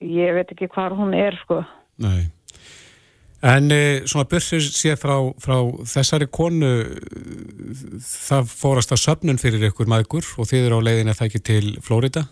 [0.00, 1.60] Ég veit ekki hvað hún er sko.
[2.00, 2.30] Nei.
[3.40, 5.56] En e, svona börsir sér frá, frá
[5.88, 6.72] þessari konu,
[8.04, 11.42] það fórast að söpnun fyrir ykkur maður og þið eru á leiðin að það ekki
[11.48, 12.26] til Flórida?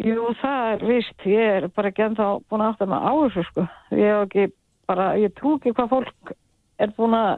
[0.00, 3.46] Jú, það er vist, ég er bara ekki ennþá búin að átta mig á þessu
[3.48, 3.64] sko.
[3.92, 4.46] Ég hef ekki
[4.88, 6.32] bara, ég trú ekki hvað fólk
[6.80, 7.32] er búin að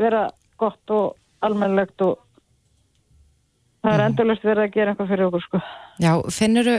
[0.00, 0.24] vera
[0.60, 1.14] gott og
[1.44, 2.23] almennlegt og
[3.84, 5.62] það er endurlust verið að gera eitthvað fyrir okkur sko.
[6.02, 6.70] Já, finnur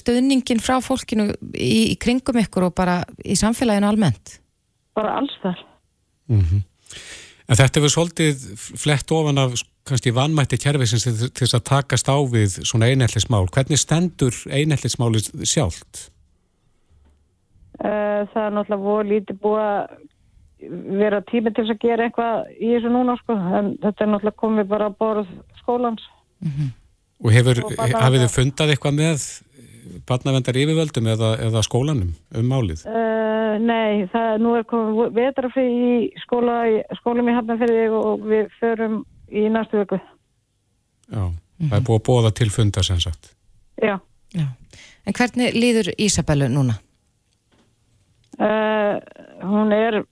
[0.00, 4.38] stöðningin frá fólkinu í, í kringum ykkur og bara í samfélaginu almennt?
[4.98, 5.64] Bara alls þar.
[6.30, 6.62] Mm -hmm.
[7.50, 8.42] En þetta hefur svolítið
[8.78, 13.48] flett ofan af kannski vannmætti kerfisins til þess að takast á við svona einhellismál.
[13.50, 16.10] Hvernig stendur einhellismáli sjálft?
[17.80, 19.82] Uh, það er náttúrulega voru lítið búið að
[21.00, 24.42] vera tími til þess að gera eitthvað í þessu núna sko, en þetta er náttúrulega
[24.44, 25.30] komið bara að borð
[25.62, 26.04] skólans.
[26.40, 26.68] Mm -hmm.
[27.20, 29.24] Og hefur, hafið þið fundað eitthvað með
[30.08, 32.84] barnavendar yfirvöldum eða, eða skólanum um málið?
[32.86, 35.92] Uh, nei, það nú er komið vetrafrið í
[36.24, 36.62] skóla,
[37.00, 40.00] skólum í Hafnarferði og við förum í næstu vöku.
[41.10, 41.68] Já, mm -hmm.
[41.68, 43.34] það er búið að bóða til fundar sem sagt.
[43.82, 43.98] Já.
[44.32, 44.46] Já.
[45.06, 46.74] En hvernig líður Ísabellu núna?
[48.40, 48.96] Uh,
[49.42, 50.04] hún er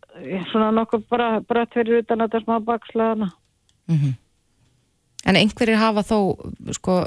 [0.50, 3.30] svona nokkuð bara brött fyrir utan að það er smá bakslaðana.
[3.88, 4.06] Mhm.
[4.06, 4.27] Mm
[5.28, 6.18] En einhverjir hafa þó
[6.76, 7.02] sko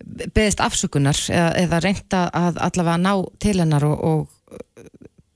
[0.00, 4.60] beðist afsökunar eða, eða reynda að allavega ná til hennar og, og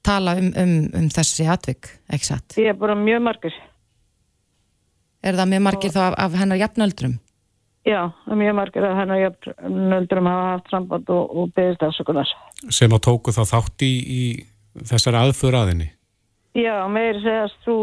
[0.04, 2.56] tala um, um, um þessi atvik, ekki satt?
[2.60, 3.58] Ég er bara mjög margir.
[5.24, 5.96] Er það mjög margir og...
[5.96, 7.18] þá af, af hennar jafnöldrum?
[7.84, 8.00] Já,
[8.32, 12.32] mjög margir af hennar jafnöldrum hafa haft samband og, og beðist afsökunar.
[12.72, 14.22] Sem að tóku þá þátt í, í
[14.88, 15.90] þessari aðföraðinni?
[16.56, 17.82] Já, meir segast þú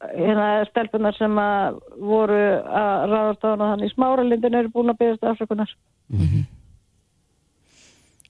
[0.00, 5.26] hérna stelpunar sem að voru að ráðast á hana þannig smáralindin eru búin að beðast
[5.32, 5.72] afsökunar.
[6.12, 6.44] Mm -hmm.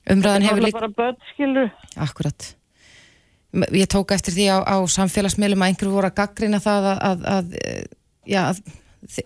[0.09, 2.55] Umræðan hefur líka bara börn, skilur Akkurat
[3.73, 7.23] Ég tók eftir því á, á samfélagsmiðlum að einhverju voru að gaggrina það að, að,
[7.33, 7.55] að,
[8.29, 8.59] já, að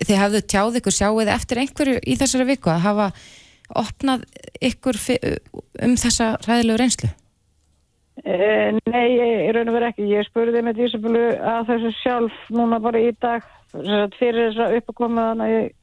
[0.07, 3.07] þið hafðu tjáð ykkur sjáuð eftir einhverju í þessari viku að hafa
[3.79, 4.23] opnað
[4.63, 4.99] ykkur
[5.83, 7.09] um þessa ræðilegu reynslu?
[7.09, 7.22] Eh,
[8.23, 10.07] nei, ég raun og verið ekki.
[10.13, 15.29] Ég spurði með Ísabelu að þessu sjálf núna bara í dag fyrir þess að uppakoma
[15.31, 15.73] þannig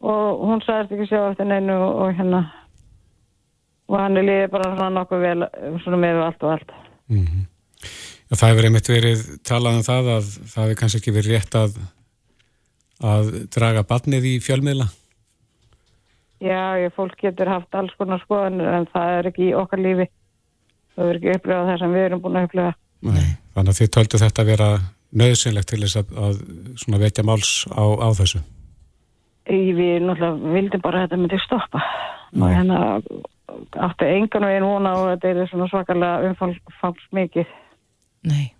[0.00, 2.42] og hún sagðist ekki sjá eftir neinu og, og hérna
[3.90, 5.48] og hann er líðið bara svona nokkuð vel
[5.84, 6.76] svona með allt og allt.
[7.10, 7.46] Mm -hmm.
[8.30, 11.54] Já, það hefur einmitt verið talað um það að það hefur kannski ekki verið rétt
[11.54, 11.80] að
[13.00, 14.86] að draga barnið í fjölmiðla?
[16.40, 20.06] Já, ég, fólk getur haft alls konar skoðan en það er ekki í okkar lífi
[21.00, 22.72] þau verður ekki upplegað það sem við erum búin að upplega.
[23.00, 24.70] Nei, þannig að þið töldu þetta að vera
[25.20, 26.40] nöðsynlegt til þess að, að
[26.82, 28.40] svona vekja máls á, á þessu?
[29.50, 31.80] Við náttúrulega vildum bara að þetta myndi stoppa
[32.30, 32.42] Nei.
[32.44, 32.80] og hérna
[33.88, 37.54] áttu engan veginn vona og þetta er svona svakalega umfalls mikið.
[38.30, 38.52] Nei,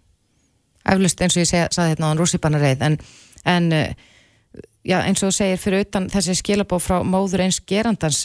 [0.88, 2.96] eflust eins og ég sagði hérna á hann rússipannareið en,
[3.52, 8.24] en já, eins og þú segir fyrir utan þessi skilabóð frá móður eins gerandans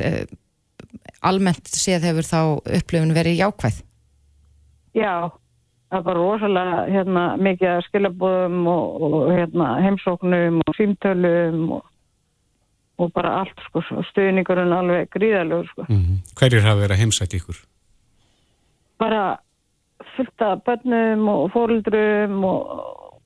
[1.25, 2.39] almennt séð hefur þá
[2.79, 3.84] upplifun verið jákvæð?
[4.95, 5.29] Já,
[5.91, 11.87] það var rosalega hérna, mikið skilabóðum og, og hérna, heimsóknum og símtölum og,
[13.01, 15.87] og bara allt sko, stuðningurinn alveg gríðalegur sko.
[15.89, 16.21] Mm -hmm.
[16.39, 17.59] Hverjir hafa verið að heimsætt ykkur?
[18.99, 19.37] Bara
[20.15, 22.63] fullt af bönnum og fórildrum og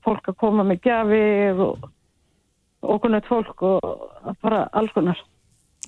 [0.05, 1.89] fólk að koma með gjafir og
[2.81, 5.17] okkunnett fólk og bara alls konar.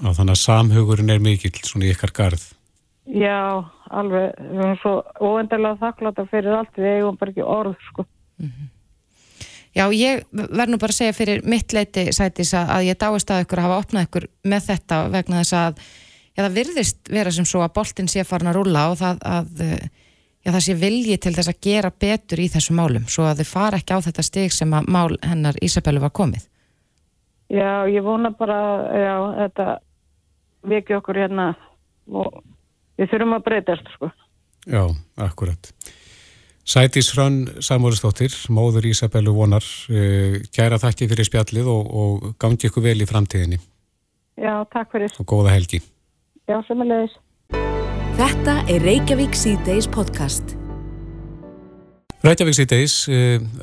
[0.01, 2.60] Og þannig að samhugurinn er mikill svona í ykkar garð?
[3.09, 8.05] Já, alveg, við erum svo óendarlega þakkláta fyrir allt, við eigum bara ekki orð, sko.
[8.37, 8.69] Mm -hmm.
[9.71, 13.45] Já, ég verð nú bara að segja fyrir mitt leiti sætis að, ég dáist að
[13.45, 15.77] ykkur að hafa opnað ykkur með þetta vegna þess að
[16.35, 19.63] já, það virðist vera sem svo að boltin sé farin að rúla og það, að,
[20.43, 23.51] já, það sé vilji til þess að gera betur í þessu málum svo að þið
[23.53, 26.43] fara ekki á þetta stig sem að mál hennar Ísabellu var komið.
[27.51, 28.59] Já, ég vona bara,
[28.91, 29.79] já, þetta
[30.67, 31.53] veki okkur hérna
[32.11, 32.41] og
[33.01, 34.11] við þurfum að breytast, sko.
[34.69, 34.83] Já,
[35.17, 35.71] akkurat.
[36.61, 42.85] Sætis Hrönn Samúristóttir, móður Ísabellu vonar, uh, kæra þakki fyrir spjallið og, og gangi ykkur
[42.85, 43.59] vel í framtíðinni.
[44.41, 45.11] Já, takk fyrir.
[45.19, 45.81] Og góða helgi.
[46.49, 47.17] Já, semulegis.
[48.21, 50.55] Þetta er Reykjavík C-Days podcast.
[52.21, 52.95] Reykjavík síðdeis,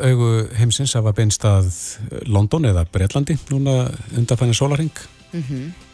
[0.03, 1.69] augu heimsins hafa beinst að
[2.27, 3.85] London eða Breitlandi núna
[4.19, 4.91] undanfænir sólaring.
[5.31, 5.88] Mm -hmm.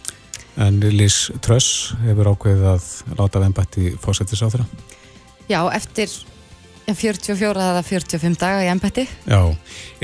[0.60, 2.84] En Liz Truss hefur ákveðið að
[3.18, 4.66] láta vembætti fósættis á þeirra.
[5.50, 6.12] Já, eftir
[6.86, 9.06] 44 eða 45 daga í embætti.
[9.26, 9.40] Já,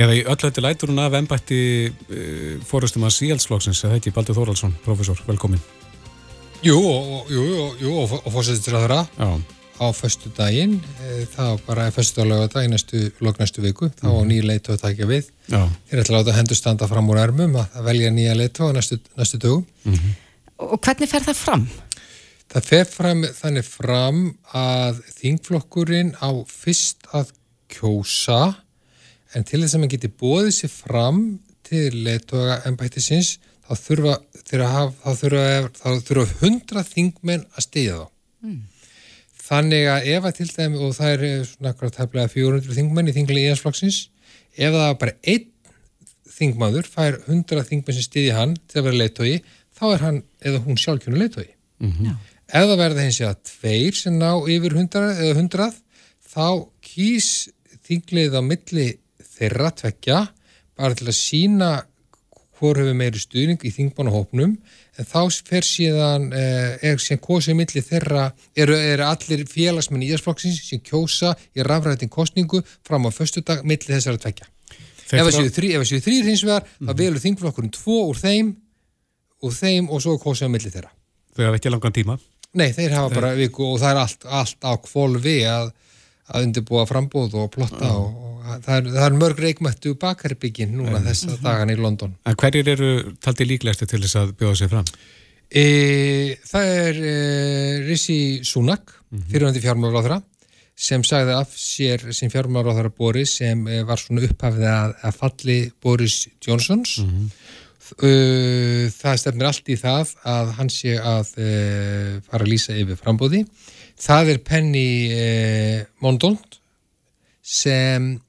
[0.00, 1.60] eða í öllu þetta lætur hún af embætti
[1.90, 5.62] uh, fórustum að síaldsflokksins, eða ekki Baldur Þóraldsson, profesor, velkomin.
[6.64, 9.02] Jú, og, jú, jú, jú, og, og fósættis á þeirra.
[9.20, 10.76] Já á föstu daginn,
[11.32, 14.26] það bara er föstu daglega í næstu, lognæstu viku þá mm.
[14.28, 15.62] nýja leitu að takja við Já.
[15.88, 19.00] er ætla að láta hendur standa fram úr ermum að velja nýja leitu á næstu,
[19.16, 20.18] næstu dögum mm -hmm.
[20.61, 21.68] Og hvernig fer það fram?
[22.51, 24.25] Það fer fram, þannig fram
[24.57, 27.31] að þingflokkurinn á fyrst að
[27.70, 28.40] kjósa
[29.37, 31.20] en til þess að maður geti bóðið sér fram
[31.66, 34.16] til leituaga ennbættisins þá þurfa,
[34.51, 35.44] þurfa,
[35.79, 38.09] þá þurfa hundra þingmenn að stiðja þá
[38.49, 38.61] mm.
[39.51, 43.14] Þannig að ef að til dæmi, og það er svona akkurat tefnilega 400 þingmenn í
[43.16, 43.96] þingli íhansflokksins,
[44.55, 45.49] ef það bara einn
[46.31, 49.33] þingmaður fær 100 þingmenn sem stiði hann til að vera leittói,
[49.81, 51.49] þá er hann eða hún sjálfkjönu leittói.
[51.81, 52.19] Mm -hmm.
[52.51, 55.71] Ef það verða hins að tveir sem ná yfir 100 eða 100,
[56.35, 56.49] þá
[56.85, 57.49] kýs
[57.87, 58.88] þinglið á milli
[59.38, 60.19] þeirra tvekja
[60.77, 61.71] bara til að sína
[62.61, 64.53] hvor hefur meiri stuðning í þingbánahópnum
[65.01, 70.11] en þá fer síðan eh, er síðan kosið millir þeirra eru, eru allir félagsmenn í
[70.12, 74.49] Ísflokksins sem kjósa í rafræðin kostningu fram á förstu dag millir þessara tvekja
[75.11, 75.71] ef það séu þrý,
[76.05, 76.90] þrýr hins vegar mm.
[76.90, 78.53] þá velur þingflokkurinn tvo úr þeim
[79.46, 80.92] úr þeim og svo kosið millir þeirra
[81.37, 82.18] Þau hafa ekki langan tíma
[82.59, 83.20] Nei, þeir hafa þeir...
[83.20, 85.70] bara viku og það er allt, allt á kvolvi að,
[86.35, 88.00] að undirbúa frambóð og plotta mm.
[88.00, 91.07] og, og það er, er mörg reikmættu bakarbyggin núna mm.
[91.07, 92.90] þessa dagan í London En hverjir eru
[93.22, 94.90] taldi líklegasti til þess að bjóða sig fram?
[95.50, 95.64] E,
[96.46, 97.14] það er e,
[97.87, 99.31] Rissi Sunak -hmm.
[99.31, 100.20] fyrirvændi fjármálaráðra
[100.81, 105.59] sem sagði af sér sem fjármálaráðra Boris sem e, var svona upphafið að, að falli
[105.83, 107.31] Boris Johnsons -hmm.
[107.98, 111.50] Það stefnir allt í það að hann sé að e,
[112.29, 113.44] fara að lýsa yfir frambóði
[114.00, 115.29] það er Penny e,
[116.00, 116.61] Mondont
[117.42, 118.20] sem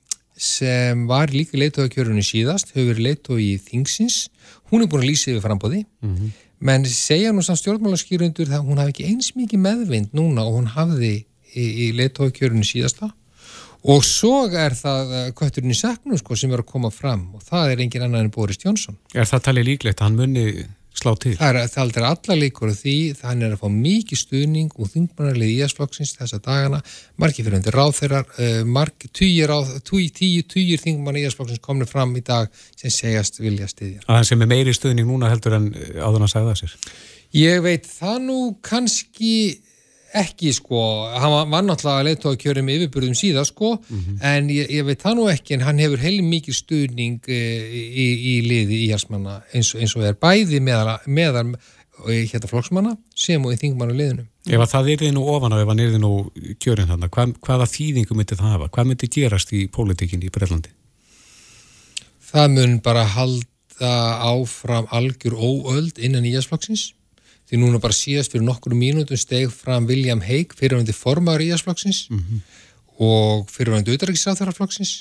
[0.42, 4.24] sem var líka leittóðakjörunni síðast, hefur verið leittóð í Þingsins,
[4.72, 6.32] hún er búin að lýsa yfir frambóði, mm -hmm.
[6.66, 10.72] menn segja nú samt stjórnmálaskýrundur að hún hafi ekki eins mikið meðvind núna og hún
[10.74, 13.12] hafði í, í leittóðakjörunni síðasta
[13.82, 17.74] og svo er það kvöturinn í seknum sko, sem er að koma fram og það
[17.74, 19.00] er engin annar en Boris Jónsson.
[19.16, 20.46] Er það talið líklegt að hann munni
[21.02, 21.34] slá til?
[21.40, 25.54] Það er, það er allar líkur því, þannig er að fá mikið stuðning og þingmannarlið
[25.54, 26.82] í æsflokksins þessa dagana,
[27.22, 28.22] margir fyrir undir ráð þeirra,
[28.68, 29.56] margir, týjir
[29.88, 34.04] tíu, týjir þingmann í æsflokksins komni fram í dag sem segjast vilja stiðja.
[34.06, 36.78] Að það sem er meiri stuðning núna heldur en áður að segja það sér?
[37.40, 39.34] Ég veit það nú kannski
[40.18, 40.80] ekki sko,
[41.16, 44.18] hann var náttúrulega leittóð að kjörum yfirburðum síðan sko mm -hmm.
[44.28, 47.40] en ég, ég veit það nú ekki en hann hefur heil mikið stuðning e,
[47.72, 51.56] í, í liði í jærsmanna eins, eins og er bæði meðal, meðal
[52.08, 54.26] hérna flokksmanna sem og í þingmannu liðinu.
[54.50, 56.14] Ef að það er þið nú ofan á ef hann er þið nú
[56.60, 58.70] kjörin þannig, hvað, hvaða þýðingu myndi það hafa?
[58.70, 60.72] Hvað myndi gerast í pólitíkinni í Brellandi?
[62.32, 63.94] Það mun bara halda
[64.32, 66.94] áfram algjör óöld innan í jærsflokksins
[67.52, 72.06] því núna bara síðast fyrir nokkru mínútum steg fram William Hague fyrirvændi formaður í Ísflokksins
[72.10, 72.44] mm -hmm.
[73.04, 74.94] og fyrirvændi auðvitaðriksráþaraflokksins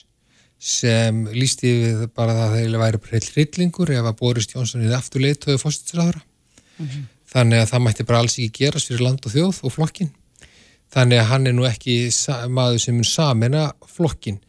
[0.59, 4.97] sem lísti við bara það að það væri heilt hryllingur ef að Boris Jónsson er
[4.99, 7.05] aftur leiðtöðu fórstisræðara mm -hmm.
[7.33, 10.11] þannig að það mætti bara alls ekki gerast fyrir land og þjóð og flokkin
[10.91, 11.97] þannig að hann er nú ekki
[12.49, 14.41] maður sem mun samena flokkin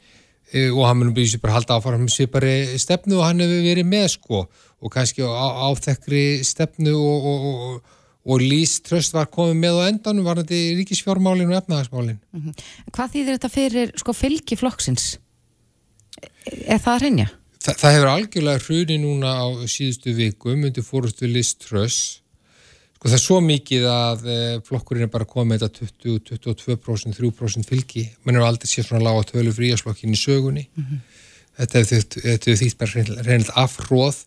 [0.51, 3.85] e, og hann mun byrja sér bara halda áfram bara stefnu og hann hefur verið
[3.85, 4.49] með sko
[4.81, 9.83] og kannski á, áþekri stefnu og, og, og, og Lís Tröst var komið með á
[9.89, 12.63] endanum var þetta ríkisfjármálin og efnahagsmálin mm -hmm.
[12.91, 15.19] Hvað þýðir þetta fyrir sko, fylgi flokksins?
[16.65, 17.29] Er það að reynja?
[17.61, 22.21] Þa, það hefur algjörlega hruni núna á síðustu vikum undir fórustu Lís Tröst
[23.01, 27.15] sko það er svo mikið að e, flokkurinn er bara komið með þetta 20, 22%,
[27.17, 30.99] 3% fylgi mann er aldrei sér svona lága tölu fríasflokkin í sögunni mm -hmm.
[31.57, 34.19] þetta hefur þýtt bara reynilega afhróð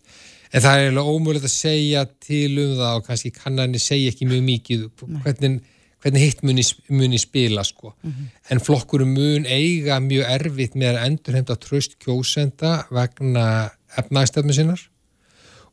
[0.54, 4.28] en það er eiginlega ómögulegt að segja til um það og kannski kannanir segja ekki
[4.30, 4.84] mjög mikið
[5.24, 5.56] hvernig,
[6.04, 6.64] hvernig hitt muni,
[6.94, 7.94] muni spila sko.
[8.02, 8.28] Mm -hmm.
[8.50, 14.80] en flokkurum mun eiga mjög erfitt með að endurheimta tröst kjósenda vegna efnægstefnu sinnar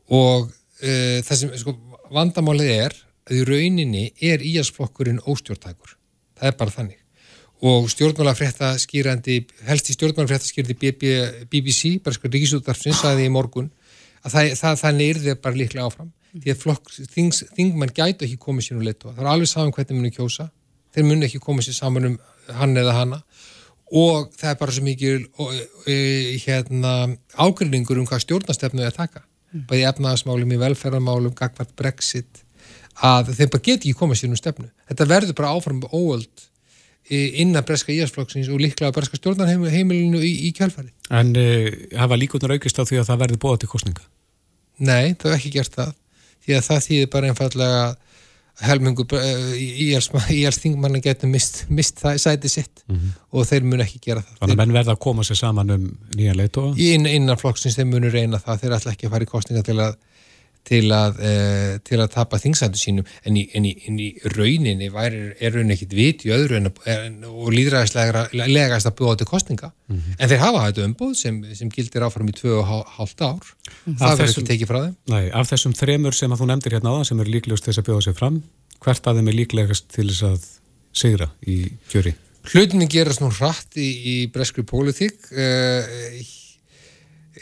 [0.10, 0.50] og
[0.84, 1.78] uh, það sem sko,
[2.12, 2.94] vandamálið er
[3.30, 5.98] að í rauninni er íhalsflokkurinn óstjórntækur
[6.40, 6.98] það er bara þannig
[7.62, 10.74] og stjórnmálafrétta skýrandi helst í stjórnmálafrétta skýrandi
[11.52, 13.70] BBC, bara sko ríkisúttarfsins aðið í morgun
[14.22, 16.12] að það, það, þannig er þið bara líklega áfram.
[16.32, 16.42] Mm.
[16.46, 19.10] því að flokk, þings, þingmann gætu ekki komið sér um leitu.
[19.10, 20.46] Það er alveg saman hvernig muni kjósa.
[20.96, 22.20] Þeir muni ekki komið sér saman um
[22.56, 23.20] hann eða hanna
[23.92, 25.26] og það er bara svo mikið
[25.92, 25.96] e,
[26.46, 26.94] hérna,
[27.36, 29.26] ágrinningur um hvað stjórnastefnu er að taka.
[29.52, 29.66] Mm.
[29.68, 32.46] bæði efnaðasmálum í velferðarmálum gagvart brexit
[33.04, 34.70] að þeir bara geti ekki komið sér um stefnu.
[34.88, 36.46] Þetta verður bara áfram óöld
[37.12, 40.92] innan breska íhalsflokksins og líklega breska stjórnarheimilinu í, í kjálfari.
[41.12, 41.68] En uh,
[42.00, 44.06] hafa líkunar aukist á því að það verði bóða til kostninga?
[44.82, 45.92] Nei, það hef ekki gert það
[46.42, 47.82] því að það þýðir bara einfallega
[48.62, 53.14] helmingu íhalsþingmanna getur mist, mist það sæti sitt mm -hmm.
[53.32, 54.38] og þeir mun ekki gera það.
[54.40, 56.68] Þannig að menn verða að koma sér saman um nýja leitu?
[56.78, 59.80] Inn, innan flokksins þeir munur reyna það, þeir ætla ekki að fara í kostninga til
[59.80, 59.96] að
[60.68, 64.90] til að, uh, til að tapa þingsættu sínum en í, en í, en í rauninni
[64.94, 66.70] væri, er rauninni ekkit vit í öðru en,
[67.28, 70.16] og líðræðislegast að búa á til kostninga mm -hmm.
[70.20, 73.98] en þeir hafa þetta umbúð sem, sem gildir áfram í 2,5 ár mm -hmm.
[74.00, 76.94] það verður ekki tekið frá þeim Nei, af þessum þremur sem að þú nefndir hérna
[76.94, 78.44] á það sem eru líklegast þess að bjóða sér fram
[78.82, 80.46] hvert að þeim er líklegast til þess að
[80.94, 81.58] sigra í
[81.90, 82.14] kjöri?
[82.52, 85.82] Hlutinni gerast nú hratt í, í breskri pólitík uh,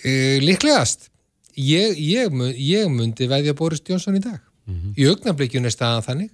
[0.04, 1.10] uh, líklegast
[1.60, 4.40] ég, ég, ég myndi veðja Boris Jónsson í dag.
[4.66, 4.94] Mm -hmm.
[4.98, 6.32] í augnablikjun er staðan þannig.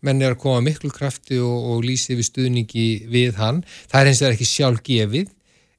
[0.00, 3.64] Menn er að koma miklu krafti og, og lýsi við stuðningi við hann.
[3.90, 5.32] Það er eins og það er ekki sjálf gefið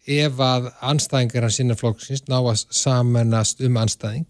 [0.09, 4.27] ef að anstæðingar hans innan flokksins ná að samennast um anstæðing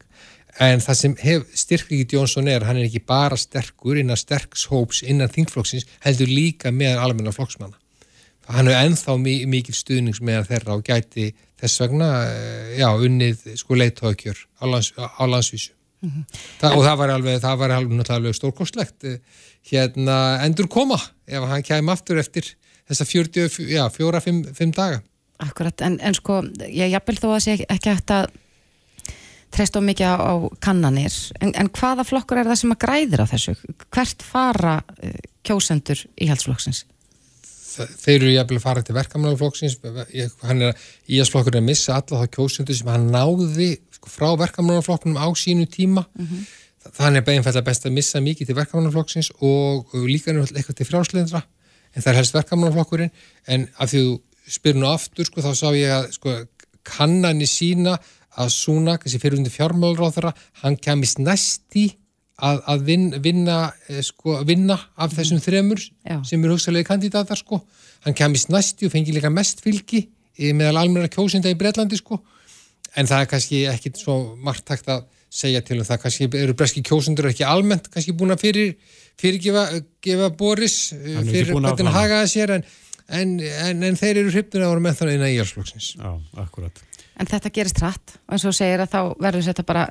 [0.59, 1.15] en það sem
[1.61, 6.99] styrklegið Jónsson er, hann er ekki bara sterkur innan sterkshóps innan þingflokksins heldur líka með
[7.03, 7.77] almenna flokksmanna
[8.49, 13.77] hann er ennþá mikið stuðnings með þeirra og gæti þess vegna, eh, já, unnið sko
[13.77, 16.39] leittóðkjör á, lands, á landsvísu mm -hmm.
[16.61, 19.19] Þa, og það var alveg það var alveg, alveg stórkostlegt eh,
[19.71, 22.55] hérna endur koma ef hann kæm aftur eftir
[22.89, 25.01] þessa 40, já, fjóra, fimm, fimm daga
[25.39, 28.27] Akkurat, en, en sko ég jafnvel þó að sé ekki hægt að
[29.55, 33.31] treyst á mikið á, kannanir en, en hvaða flokkur er það sem að græðir á
[33.31, 33.55] þessu?
[33.89, 36.85] Hvert fara uh, kjósendur í halsflokksins?
[37.87, 39.77] Þeir eru jæfnilega farið til verkamannaflokksins
[40.45, 45.27] hann er íhalsflokkurinn að missa alla þá kjósundu sem hann náði sko, frá verkamannaflokkunum á
[45.35, 46.47] sínu tíma mm -hmm.
[46.99, 51.41] þannig er beginfælla best að missa mikið til verkamannaflokksins og líka eitthvað til frjálsleindra
[51.95, 53.11] en það er helst verkamannaflokkurinn
[53.47, 56.45] en af því þú spyrir nú aftur sko, þá sá ég að sko,
[56.83, 57.99] kannani sína
[58.39, 60.31] að Súnak, þessi fyrirhundi fjármálur á
[60.63, 61.98] hann kemist næst í
[62.45, 66.19] að, að vin, vinna, eh, sko, vinna af þessum þremur Já.
[66.27, 67.61] sem eru hugsalegi kandidatar sko.
[68.05, 70.07] hann kemist næsti og fengi líka mest fylgi
[70.55, 72.21] meðal almenna kjósinda í Breitlandi sko.
[72.95, 76.83] en það er kannski ekki svo margtækt að segja til um það kannski eru breski
[76.85, 78.75] kjósundur ekki almennt kannski búin að fyrir,
[79.21, 82.67] fyrirgefa Boris eh, fyrir hvernig hann hagaði sér en,
[83.07, 83.35] en,
[83.69, 86.81] en, en þeir eru hrypnir að voru með þannig í íhalsflokksins Já, akkurat
[87.19, 88.13] En þetta gerist hratt.
[88.29, 89.83] Og eins og segir að þá verður þetta bara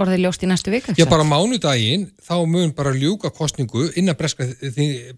[0.00, 0.94] orðið ljóst í næstu vika.
[0.96, 4.48] Já, bara mánudaginn þá mun bara ljúka kostningu innan breska,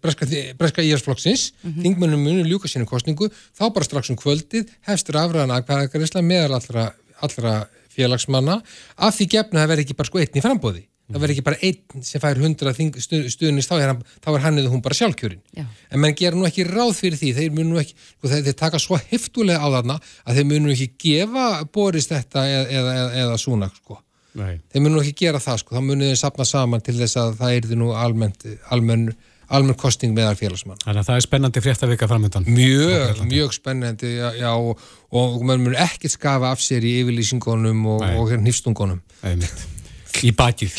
[0.02, 1.82] breska, breska íhalsflokksins, mm -hmm.
[1.86, 6.92] þingmennum mun ljúka sínu kostningu, þá bara strax um kvöldið hefstur afræðan aðkvæðakarisla meðal allra,
[7.20, 7.52] allra
[7.88, 8.62] félagsmanna.
[8.96, 11.60] Af því gefna það verður ekki bara sko einn í frambóði það verður ekki bara
[11.68, 15.42] einn sem fær hundra stuðnist, þá er hann, þá er hann eða hún bara sjálfkjörin.
[15.56, 15.66] Já.
[15.92, 18.80] En mann ger nú ekki ráð fyrir því, þeir munu ekki, sko, þeir, þeir taka
[18.82, 23.42] svo heftulega á þarna að þeir munu ekki gefa Boris þetta eða, eða, eða, eða
[23.42, 23.98] svona, sko.
[24.38, 24.54] Nei.
[24.72, 27.58] Þeir munu ekki gera það, sko, þá munu þeir sapna saman til þess að það
[27.58, 29.10] er nú almennt, almenn,
[29.52, 30.80] almenn kosting meðal félagsmann.
[30.86, 32.48] Þannig að það er spennandi fréttavika framöndan.
[32.48, 34.80] Mjög, mjög spennandi, já, já og,
[35.12, 39.04] og mann mun ekki skafa af sér í yfirlýsingunum og, og nýfstungunum.
[39.20, 39.68] Það er mitt.
[40.22, 40.78] Í bakið.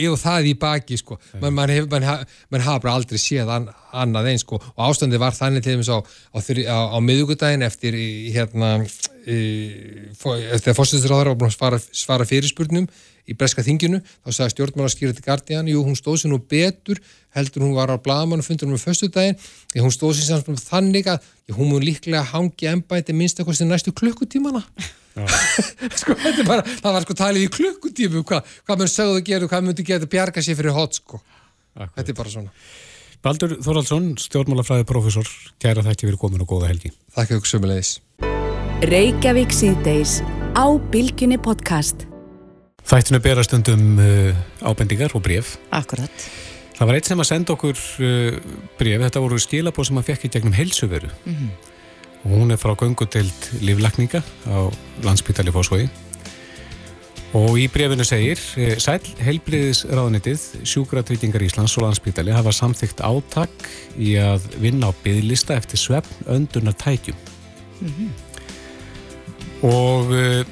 [0.00, 1.18] Jú, það í bakið sko.
[1.40, 2.06] Man, man, hef, man,
[2.52, 4.60] man hafa bara aldrei séð an, annað einn sko.
[4.74, 6.38] Og ástandi var þannig til þess að á,
[6.74, 7.96] á, á miðugudaginn eftir
[8.34, 8.72] hérna
[9.26, 12.86] eftir að fórstæðisraður var að svara, svara fyrirspurnum
[13.26, 17.00] í breska þinginu, þá sagði stjórnmálaskýrið til Guardian, jú, hún stóð sér nú betur
[17.36, 19.36] heldur hún var á blagamann og fundur hún með föstu daginn,
[19.72, 23.70] því hún stóð sér samt þannig að hún múið líklega hangi ennbæti minnst eitthvað sem
[23.70, 24.62] næstu klukkutímana.
[26.00, 26.12] Sko,
[26.44, 29.62] bara, það var sko talið í klukkutímu hvað, hvað mann sögðu að gera og hvað
[29.64, 31.22] myndi geta bjarga sér fyrir hot sko.
[31.72, 32.52] þetta er bara svona.
[33.24, 35.30] Baldur Þoraldsson, stjórnmálafræði profesor,
[35.62, 36.92] kæra þætti fyrir komin og góða helgi.
[37.16, 37.96] Þakka ykkur sömulegis
[42.86, 45.56] Þættinu bera stundum uh, ábendingar og bref.
[45.74, 46.26] Akkurat.
[46.76, 48.36] Það var eitt sem að senda okkur uh,
[48.78, 51.10] bref, þetta voru skilabóð sem hann fekk í gegnum heilsuveru.
[51.26, 51.54] Mhm.
[52.26, 54.58] Og hún er frá göngudeld líflakninga á
[55.06, 55.86] landsbytali fósvogi.
[57.38, 64.16] Og í brefinu segir, eh, Sæl heilbriðisráðnitið, sjúkratryggingar Íslands og landsbytali hafa samþygt átak í
[64.18, 67.18] að vinna á byðlista eftir svefn öndunar tækjum.
[69.62, 70.42] Og uh,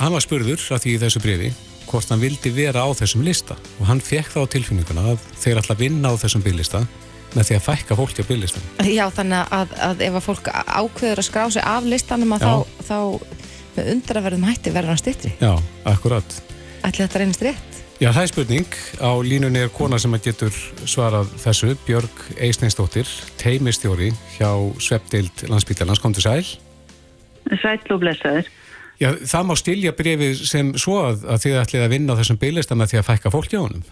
[0.00, 1.52] hann var spurður að því í þessu brefi
[1.90, 5.62] hvort hann vildi vera á þessum lista og hann fekk það á tilfinninguna að þeir
[5.62, 6.84] ætla að vinna á þessum bygglista
[7.34, 8.68] með því að fækka fólki á bygglistan.
[8.90, 12.54] Já, þannig að, að ef að fólk ákveður að skrá sig af listanum að þá,
[12.88, 12.98] þá
[13.76, 15.34] með undraverðum hætti verður hann styttri.
[15.38, 15.52] Já,
[15.88, 16.38] akkurat.
[16.80, 17.80] Ætli þetta reynist rétt?
[18.00, 18.78] Já, það er spurning.
[18.98, 23.10] Á línunni er kona sem að getur svarað þessu, Björg Eisneinsdóttir,
[23.40, 26.46] teimistjóri hjá Svepdild Landsbítalans, kom til sæl.
[27.60, 28.48] Sæll og blessaður.
[29.00, 32.38] Já, það má stilja brefið sem svo að, að þið ætlið að vinna á þessum
[32.42, 33.84] bygglista með því að fækka fólki á honum.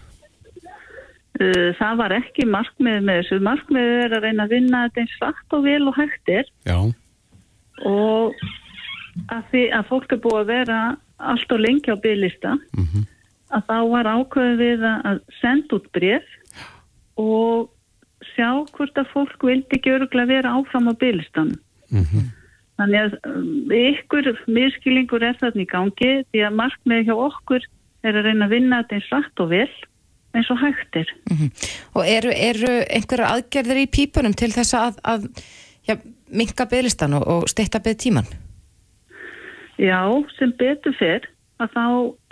[1.39, 3.39] Uh, Það var ekki markmið með þessu.
[3.47, 6.79] Markmiðið er að reyna að vinna þetta eins rætt og vel og hægt er Já,
[7.87, 8.41] og
[9.31, 10.79] að, því, að fólk er búið að vera
[11.33, 12.57] allt og lengi á bygglista
[13.55, 16.27] að þá var ákveðið við að- senda út bref
[17.19, 17.71] og
[18.35, 21.55] sjá hvort að fólk vildi ekki örgulega vera áfram á bygglistan.
[22.79, 27.65] Þannig að um, ykkur miskilingur er þarna í gangi því að markmiðið hjá okkur
[28.07, 29.71] er að reyna að vinna þetta eins rætt og vel
[30.37, 31.15] eins og hægt er.
[31.97, 35.27] Og eru, eru einhverjar aðgerðir í pípunum til þess að, að
[35.89, 35.97] já,
[36.31, 38.31] minka bygglistan og, og steytta byggð tíman?
[39.79, 39.99] Já,
[40.39, 41.27] sem betur fyrr
[41.63, 41.85] að þá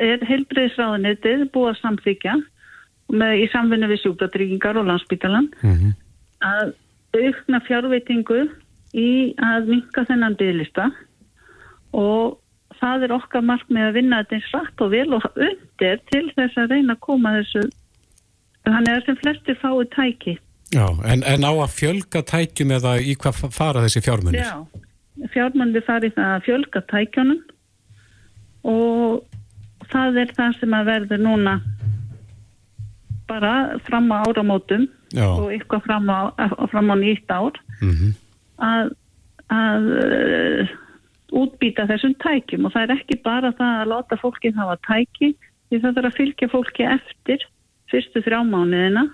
[0.07, 2.35] er heilbreyðisráðunitið búið að samþykja
[3.15, 5.49] með, í samvinni við sjúkratryggingar og landsbítalan
[6.47, 6.75] að
[7.17, 8.45] aukna fjárveitingu
[8.97, 10.87] í að minka þennan bygglista
[11.97, 12.39] og
[12.81, 16.59] það er okkar markmið að vinna þetta eins rætt og vel og undir til þess
[16.61, 17.63] að reyna að koma þessu
[18.67, 20.35] þannig að sem flestir fái tæki.
[20.75, 20.87] já.
[21.13, 24.43] En, en á að fjölga tækjum eða í hvað fa- fara þessi fjármunir?
[24.43, 24.67] Já,
[25.33, 27.41] fjármannir farið það að fjölga tækjónum
[28.67, 29.23] og
[29.93, 31.55] það er það sem að verður núna
[33.29, 35.27] bara fram á áramótum Já.
[35.27, 36.19] og eitthvað fram á,
[36.71, 38.15] fram á nýtt ár Mhm.
[38.63, 38.95] Að,
[39.53, 40.75] að uh,
[41.37, 42.67] útbýta þessum tækjum.
[42.69, 45.33] Og það er ekki bara það að láta fólkið hafa tæki
[45.69, 47.47] því það þarf að fylgja fólki eftir
[47.91, 49.07] fyrstu þrjá mánuðina.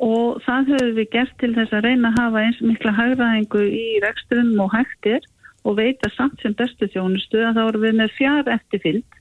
[0.00, 3.86] Og það höfum við gert til þess að reyna að hafa eins mikla hagraðingu í
[4.04, 5.26] reksturinn og hægtir
[5.68, 9.18] og veita samt sem bestu þjónustu að þá erum við með fjár eftirfylg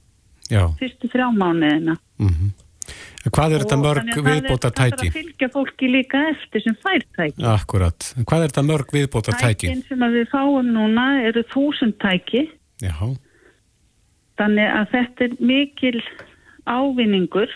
[0.79, 1.97] fyrstu þrjá mánuðina.
[2.23, 2.53] En
[3.29, 5.07] Hvað er þetta mörg þannig að það er- viðbóta tæki?
[5.09, 7.43] að fylgja fólki líka eftir sem fær tæki.
[7.53, 7.99] Akkurat.
[8.23, 9.67] Hvað er þetta mörg viðbóta tæki?
[9.67, 12.45] Tækin sem að við fáum núna eru þúsund tæki
[12.81, 12.95] Já,
[14.39, 16.01] þannig að þetta er mikil
[16.69, 17.49] ávinningur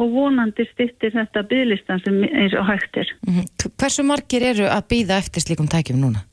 [0.00, 3.08] og vonandi stittir þetta bygglistan sem eins og hægt er.
[3.28, 3.44] Mhm.
[3.76, 6.24] Hversu margir eru að býða eftir slíkum tækjum núna?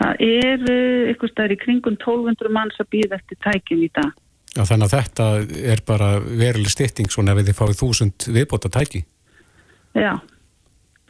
[0.00, 0.76] Það eru
[1.12, 4.10] ykkur staðar í kringum 1200 manns að býða eftir tækjum í dag.
[4.54, 5.26] Já, þannig að þetta
[5.74, 9.02] er bara veruleg stytting svona ef þið fáið þúsund viðbóta tæki.
[9.98, 10.12] Já,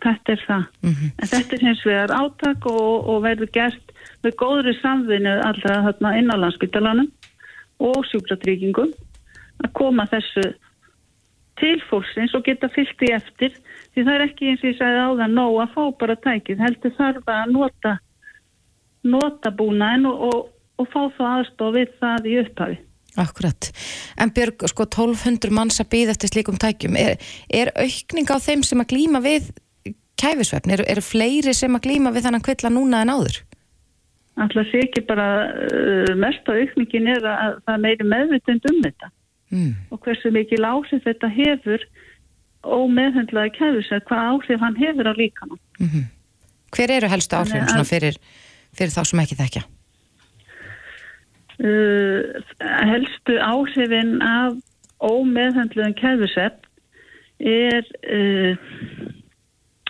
[0.05, 0.65] þetta er það.
[0.89, 3.93] En þetta er hins vegar átak og, og verður gert
[4.25, 7.11] með góðri samvinnu allra þarna inn á landspítalanum
[7.85, 8.95] og sjúkratryggingum
[9.65, 10.47] að koma þessu
[11.61, 13.53] til fólksins og geta fyllt í eftir
[13.95, 16.97] því það er ekki eins og ég sagði áðan nóg að fá bara tækið, heldur
[16.97, 17.95] þarf að nota
[19.05, 22.79] nota búnaðin og, og, og fá þá aðstof við það í upphafi.
[23.17, 23.71] Akkurat.
[24.19, 26.97] En Björg, sko 1200 manns að býða eftir slíkum tækjum.
[26.99, 27.17] Er,
[27.55, 29.53] er aukning á þeim sem að glýma við
[30.19, 30.73] kæfisvefn?
[30.75, 33.39] Eru er fleiri sem að glýma við þannig kvilla núna en áður?
[34.35, 39.13] Alltaf sé ekki bara uh, mest á aukningin er að það meiri meðvitund um þetta
[39.55, 39.75] Mm.
[39.93, 41.83] og hversu mikil áhrif þetta hefur
[42.65, 45.61] ómeðhendlaði kæfisvefn, hvað áhrif hann hefur á líkamann.
[46.75, 48.17] Hver eru helstu að- svona fyrir,
[48.75, 49.63] fyrir þá sem ekki þekkja?
[51.65, 52.23] Uh,
[52.91, 54.61] helstu áhrifin af
[55.05, 56.63] ómeðhendluðum kæfisvefn
[57.45, 57.85] er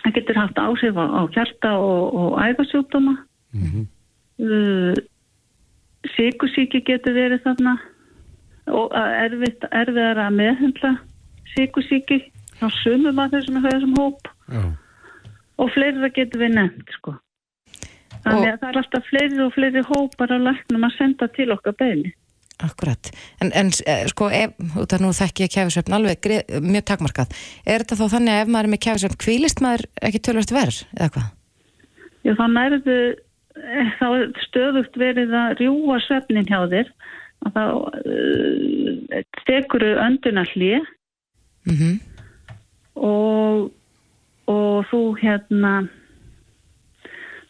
[0.05, 3.15] það getur haft áhrif á, á hjarta og, og æfarsjúkdóma
[3.55, 4.95] uh,
[6.15, 7.75] síkusíki getur verið þarna
[8.65, 10.95] og að erfitt, erfiðar að meðhendla
[11.53, 12.21] síkusíki
[12.59, 14.31] þá sumum að þessum þessum hóp.
[14.49, 14.63] Já.
[15.57, 17.15] og fleira getur við nefnt sko
[18.25, 21.75] Þannig að það er alltaf fleiri og fleiri hópar á læknum að senda til okkar
[21.79, 22.13] beini.
[22.63, 23.09] Akkurat.
[23.43, 26.29] En, en eh, sko, ef, út af nú þekki ég kæfisvefn alveg
[26.63, 27.33] mjög takmarkað.
[27.67, 30.79] Er þetta þá þannig að ef maður er með kæfisvefn, kvílist maður ekki tölvöld verð,
[30.95, 31.27] eða hvað?
[32.25, 36.93] Já, þá nærðu eh, þá er stöðugt verið að rjúa svefnin hjá þér
[37.45, 40.87] að þá uh, tekur önduna hlið
[41.65, 41.99] Mhm.
[42.95, 43.71] og,
[44.45, 45.71] og þú hérna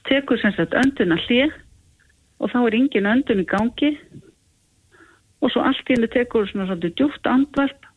[0.10, 1.54] tekur sem sagt önduna hlið
[2.40, 3.92] og þá er engin öndun í gangi.
[5.44, 7.90] Og svo allt í henni tekur svona svolítið djúft andvarp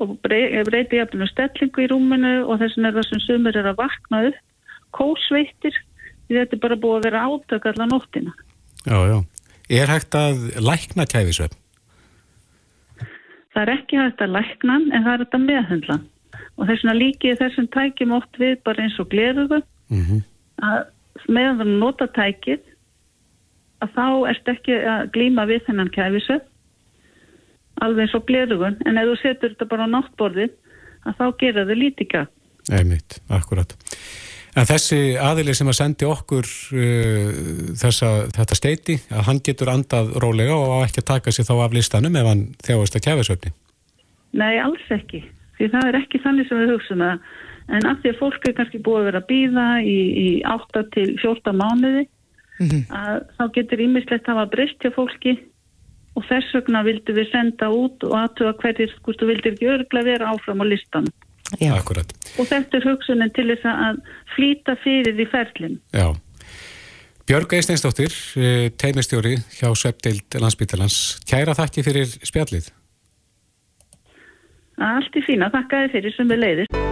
[0.00, 3.70] og brey- breyti jafninu stellingu í rúminu og þess vegna er það sem sumir er
[3.72, 4.38] að vakna upp.
[4.92, 5.76] Kósveittir
[6.28, 8.32] því þetta er bara búið að vera átök allan nóttina.
[8.86, 9.18] Já, já.
[9.72, 11.58] Er hægt að lækna kæfisvefn?
[13.52, 15.96] það er ekki hægt að lækna en það er þetta meðhundla
[16.56, 20.22] og þess vegna líkið þessum tækjum oft við bara eins og glerugu Mm
[20.62, 20.84] að
[21.28, 22.62] meðan þú nota tækið
[23.82, 26.48] að þá ert ekki að glíma við þennan kæfisvefn
[27.82, 30.52] alveg eins og glerugun en ef þú setur þetta bara á náttborðið
[31.08, 32.26] að þá gera þau lítika
[32.70, 33.74] Einmitt, akkurat.
[34.52, 37.30] En þessi aðili sem að sendi okkur uh,
[37.80, 41.54] þessa, þetta steiti, að hann getur andað rólega og á ekki að taka sér þá
[41.64, 43.54] af listanum ef hann þjáast að kæfisvefni.
[44.36, 45.22] Nei, alls ekki.
[45.56, 47.24] Því það er ekki þannig sem við hugsaum það.
[47.68, 50.84] En af því að fólk er kannski búið að vera að býða í, í 8
[50.96, 52.04] til 14 mánuði,
[52.90, 55.36] að þá getur ímislegt hafa breyst hjá fólki
[56.18, 60.02] og þess vegna vildu við senda út og aðtuga hverjir, hvort þú vildir ekki örgla
[60.04, 61.14] vera áfram á listanum.
[61.60, 61.72] Já.
[61.76, 62.12] Akkurat.
[62.40, 63.98] Og þetta er hugsunin til þess að
[64.34, 65.80] flýta fyrir því ferlinn.
[65.92, 66.06] Já.
[67.28, 71.20] Björg Eisteinsdóttir, uh, teimistjóri hjá Sveppdeild Landsbítalans.
[71.28, 72.72] Kæra þakki fyrir spjallið.
[74.82, 76.91] Allt í fína, þakka þið fyrir sem við leiðist.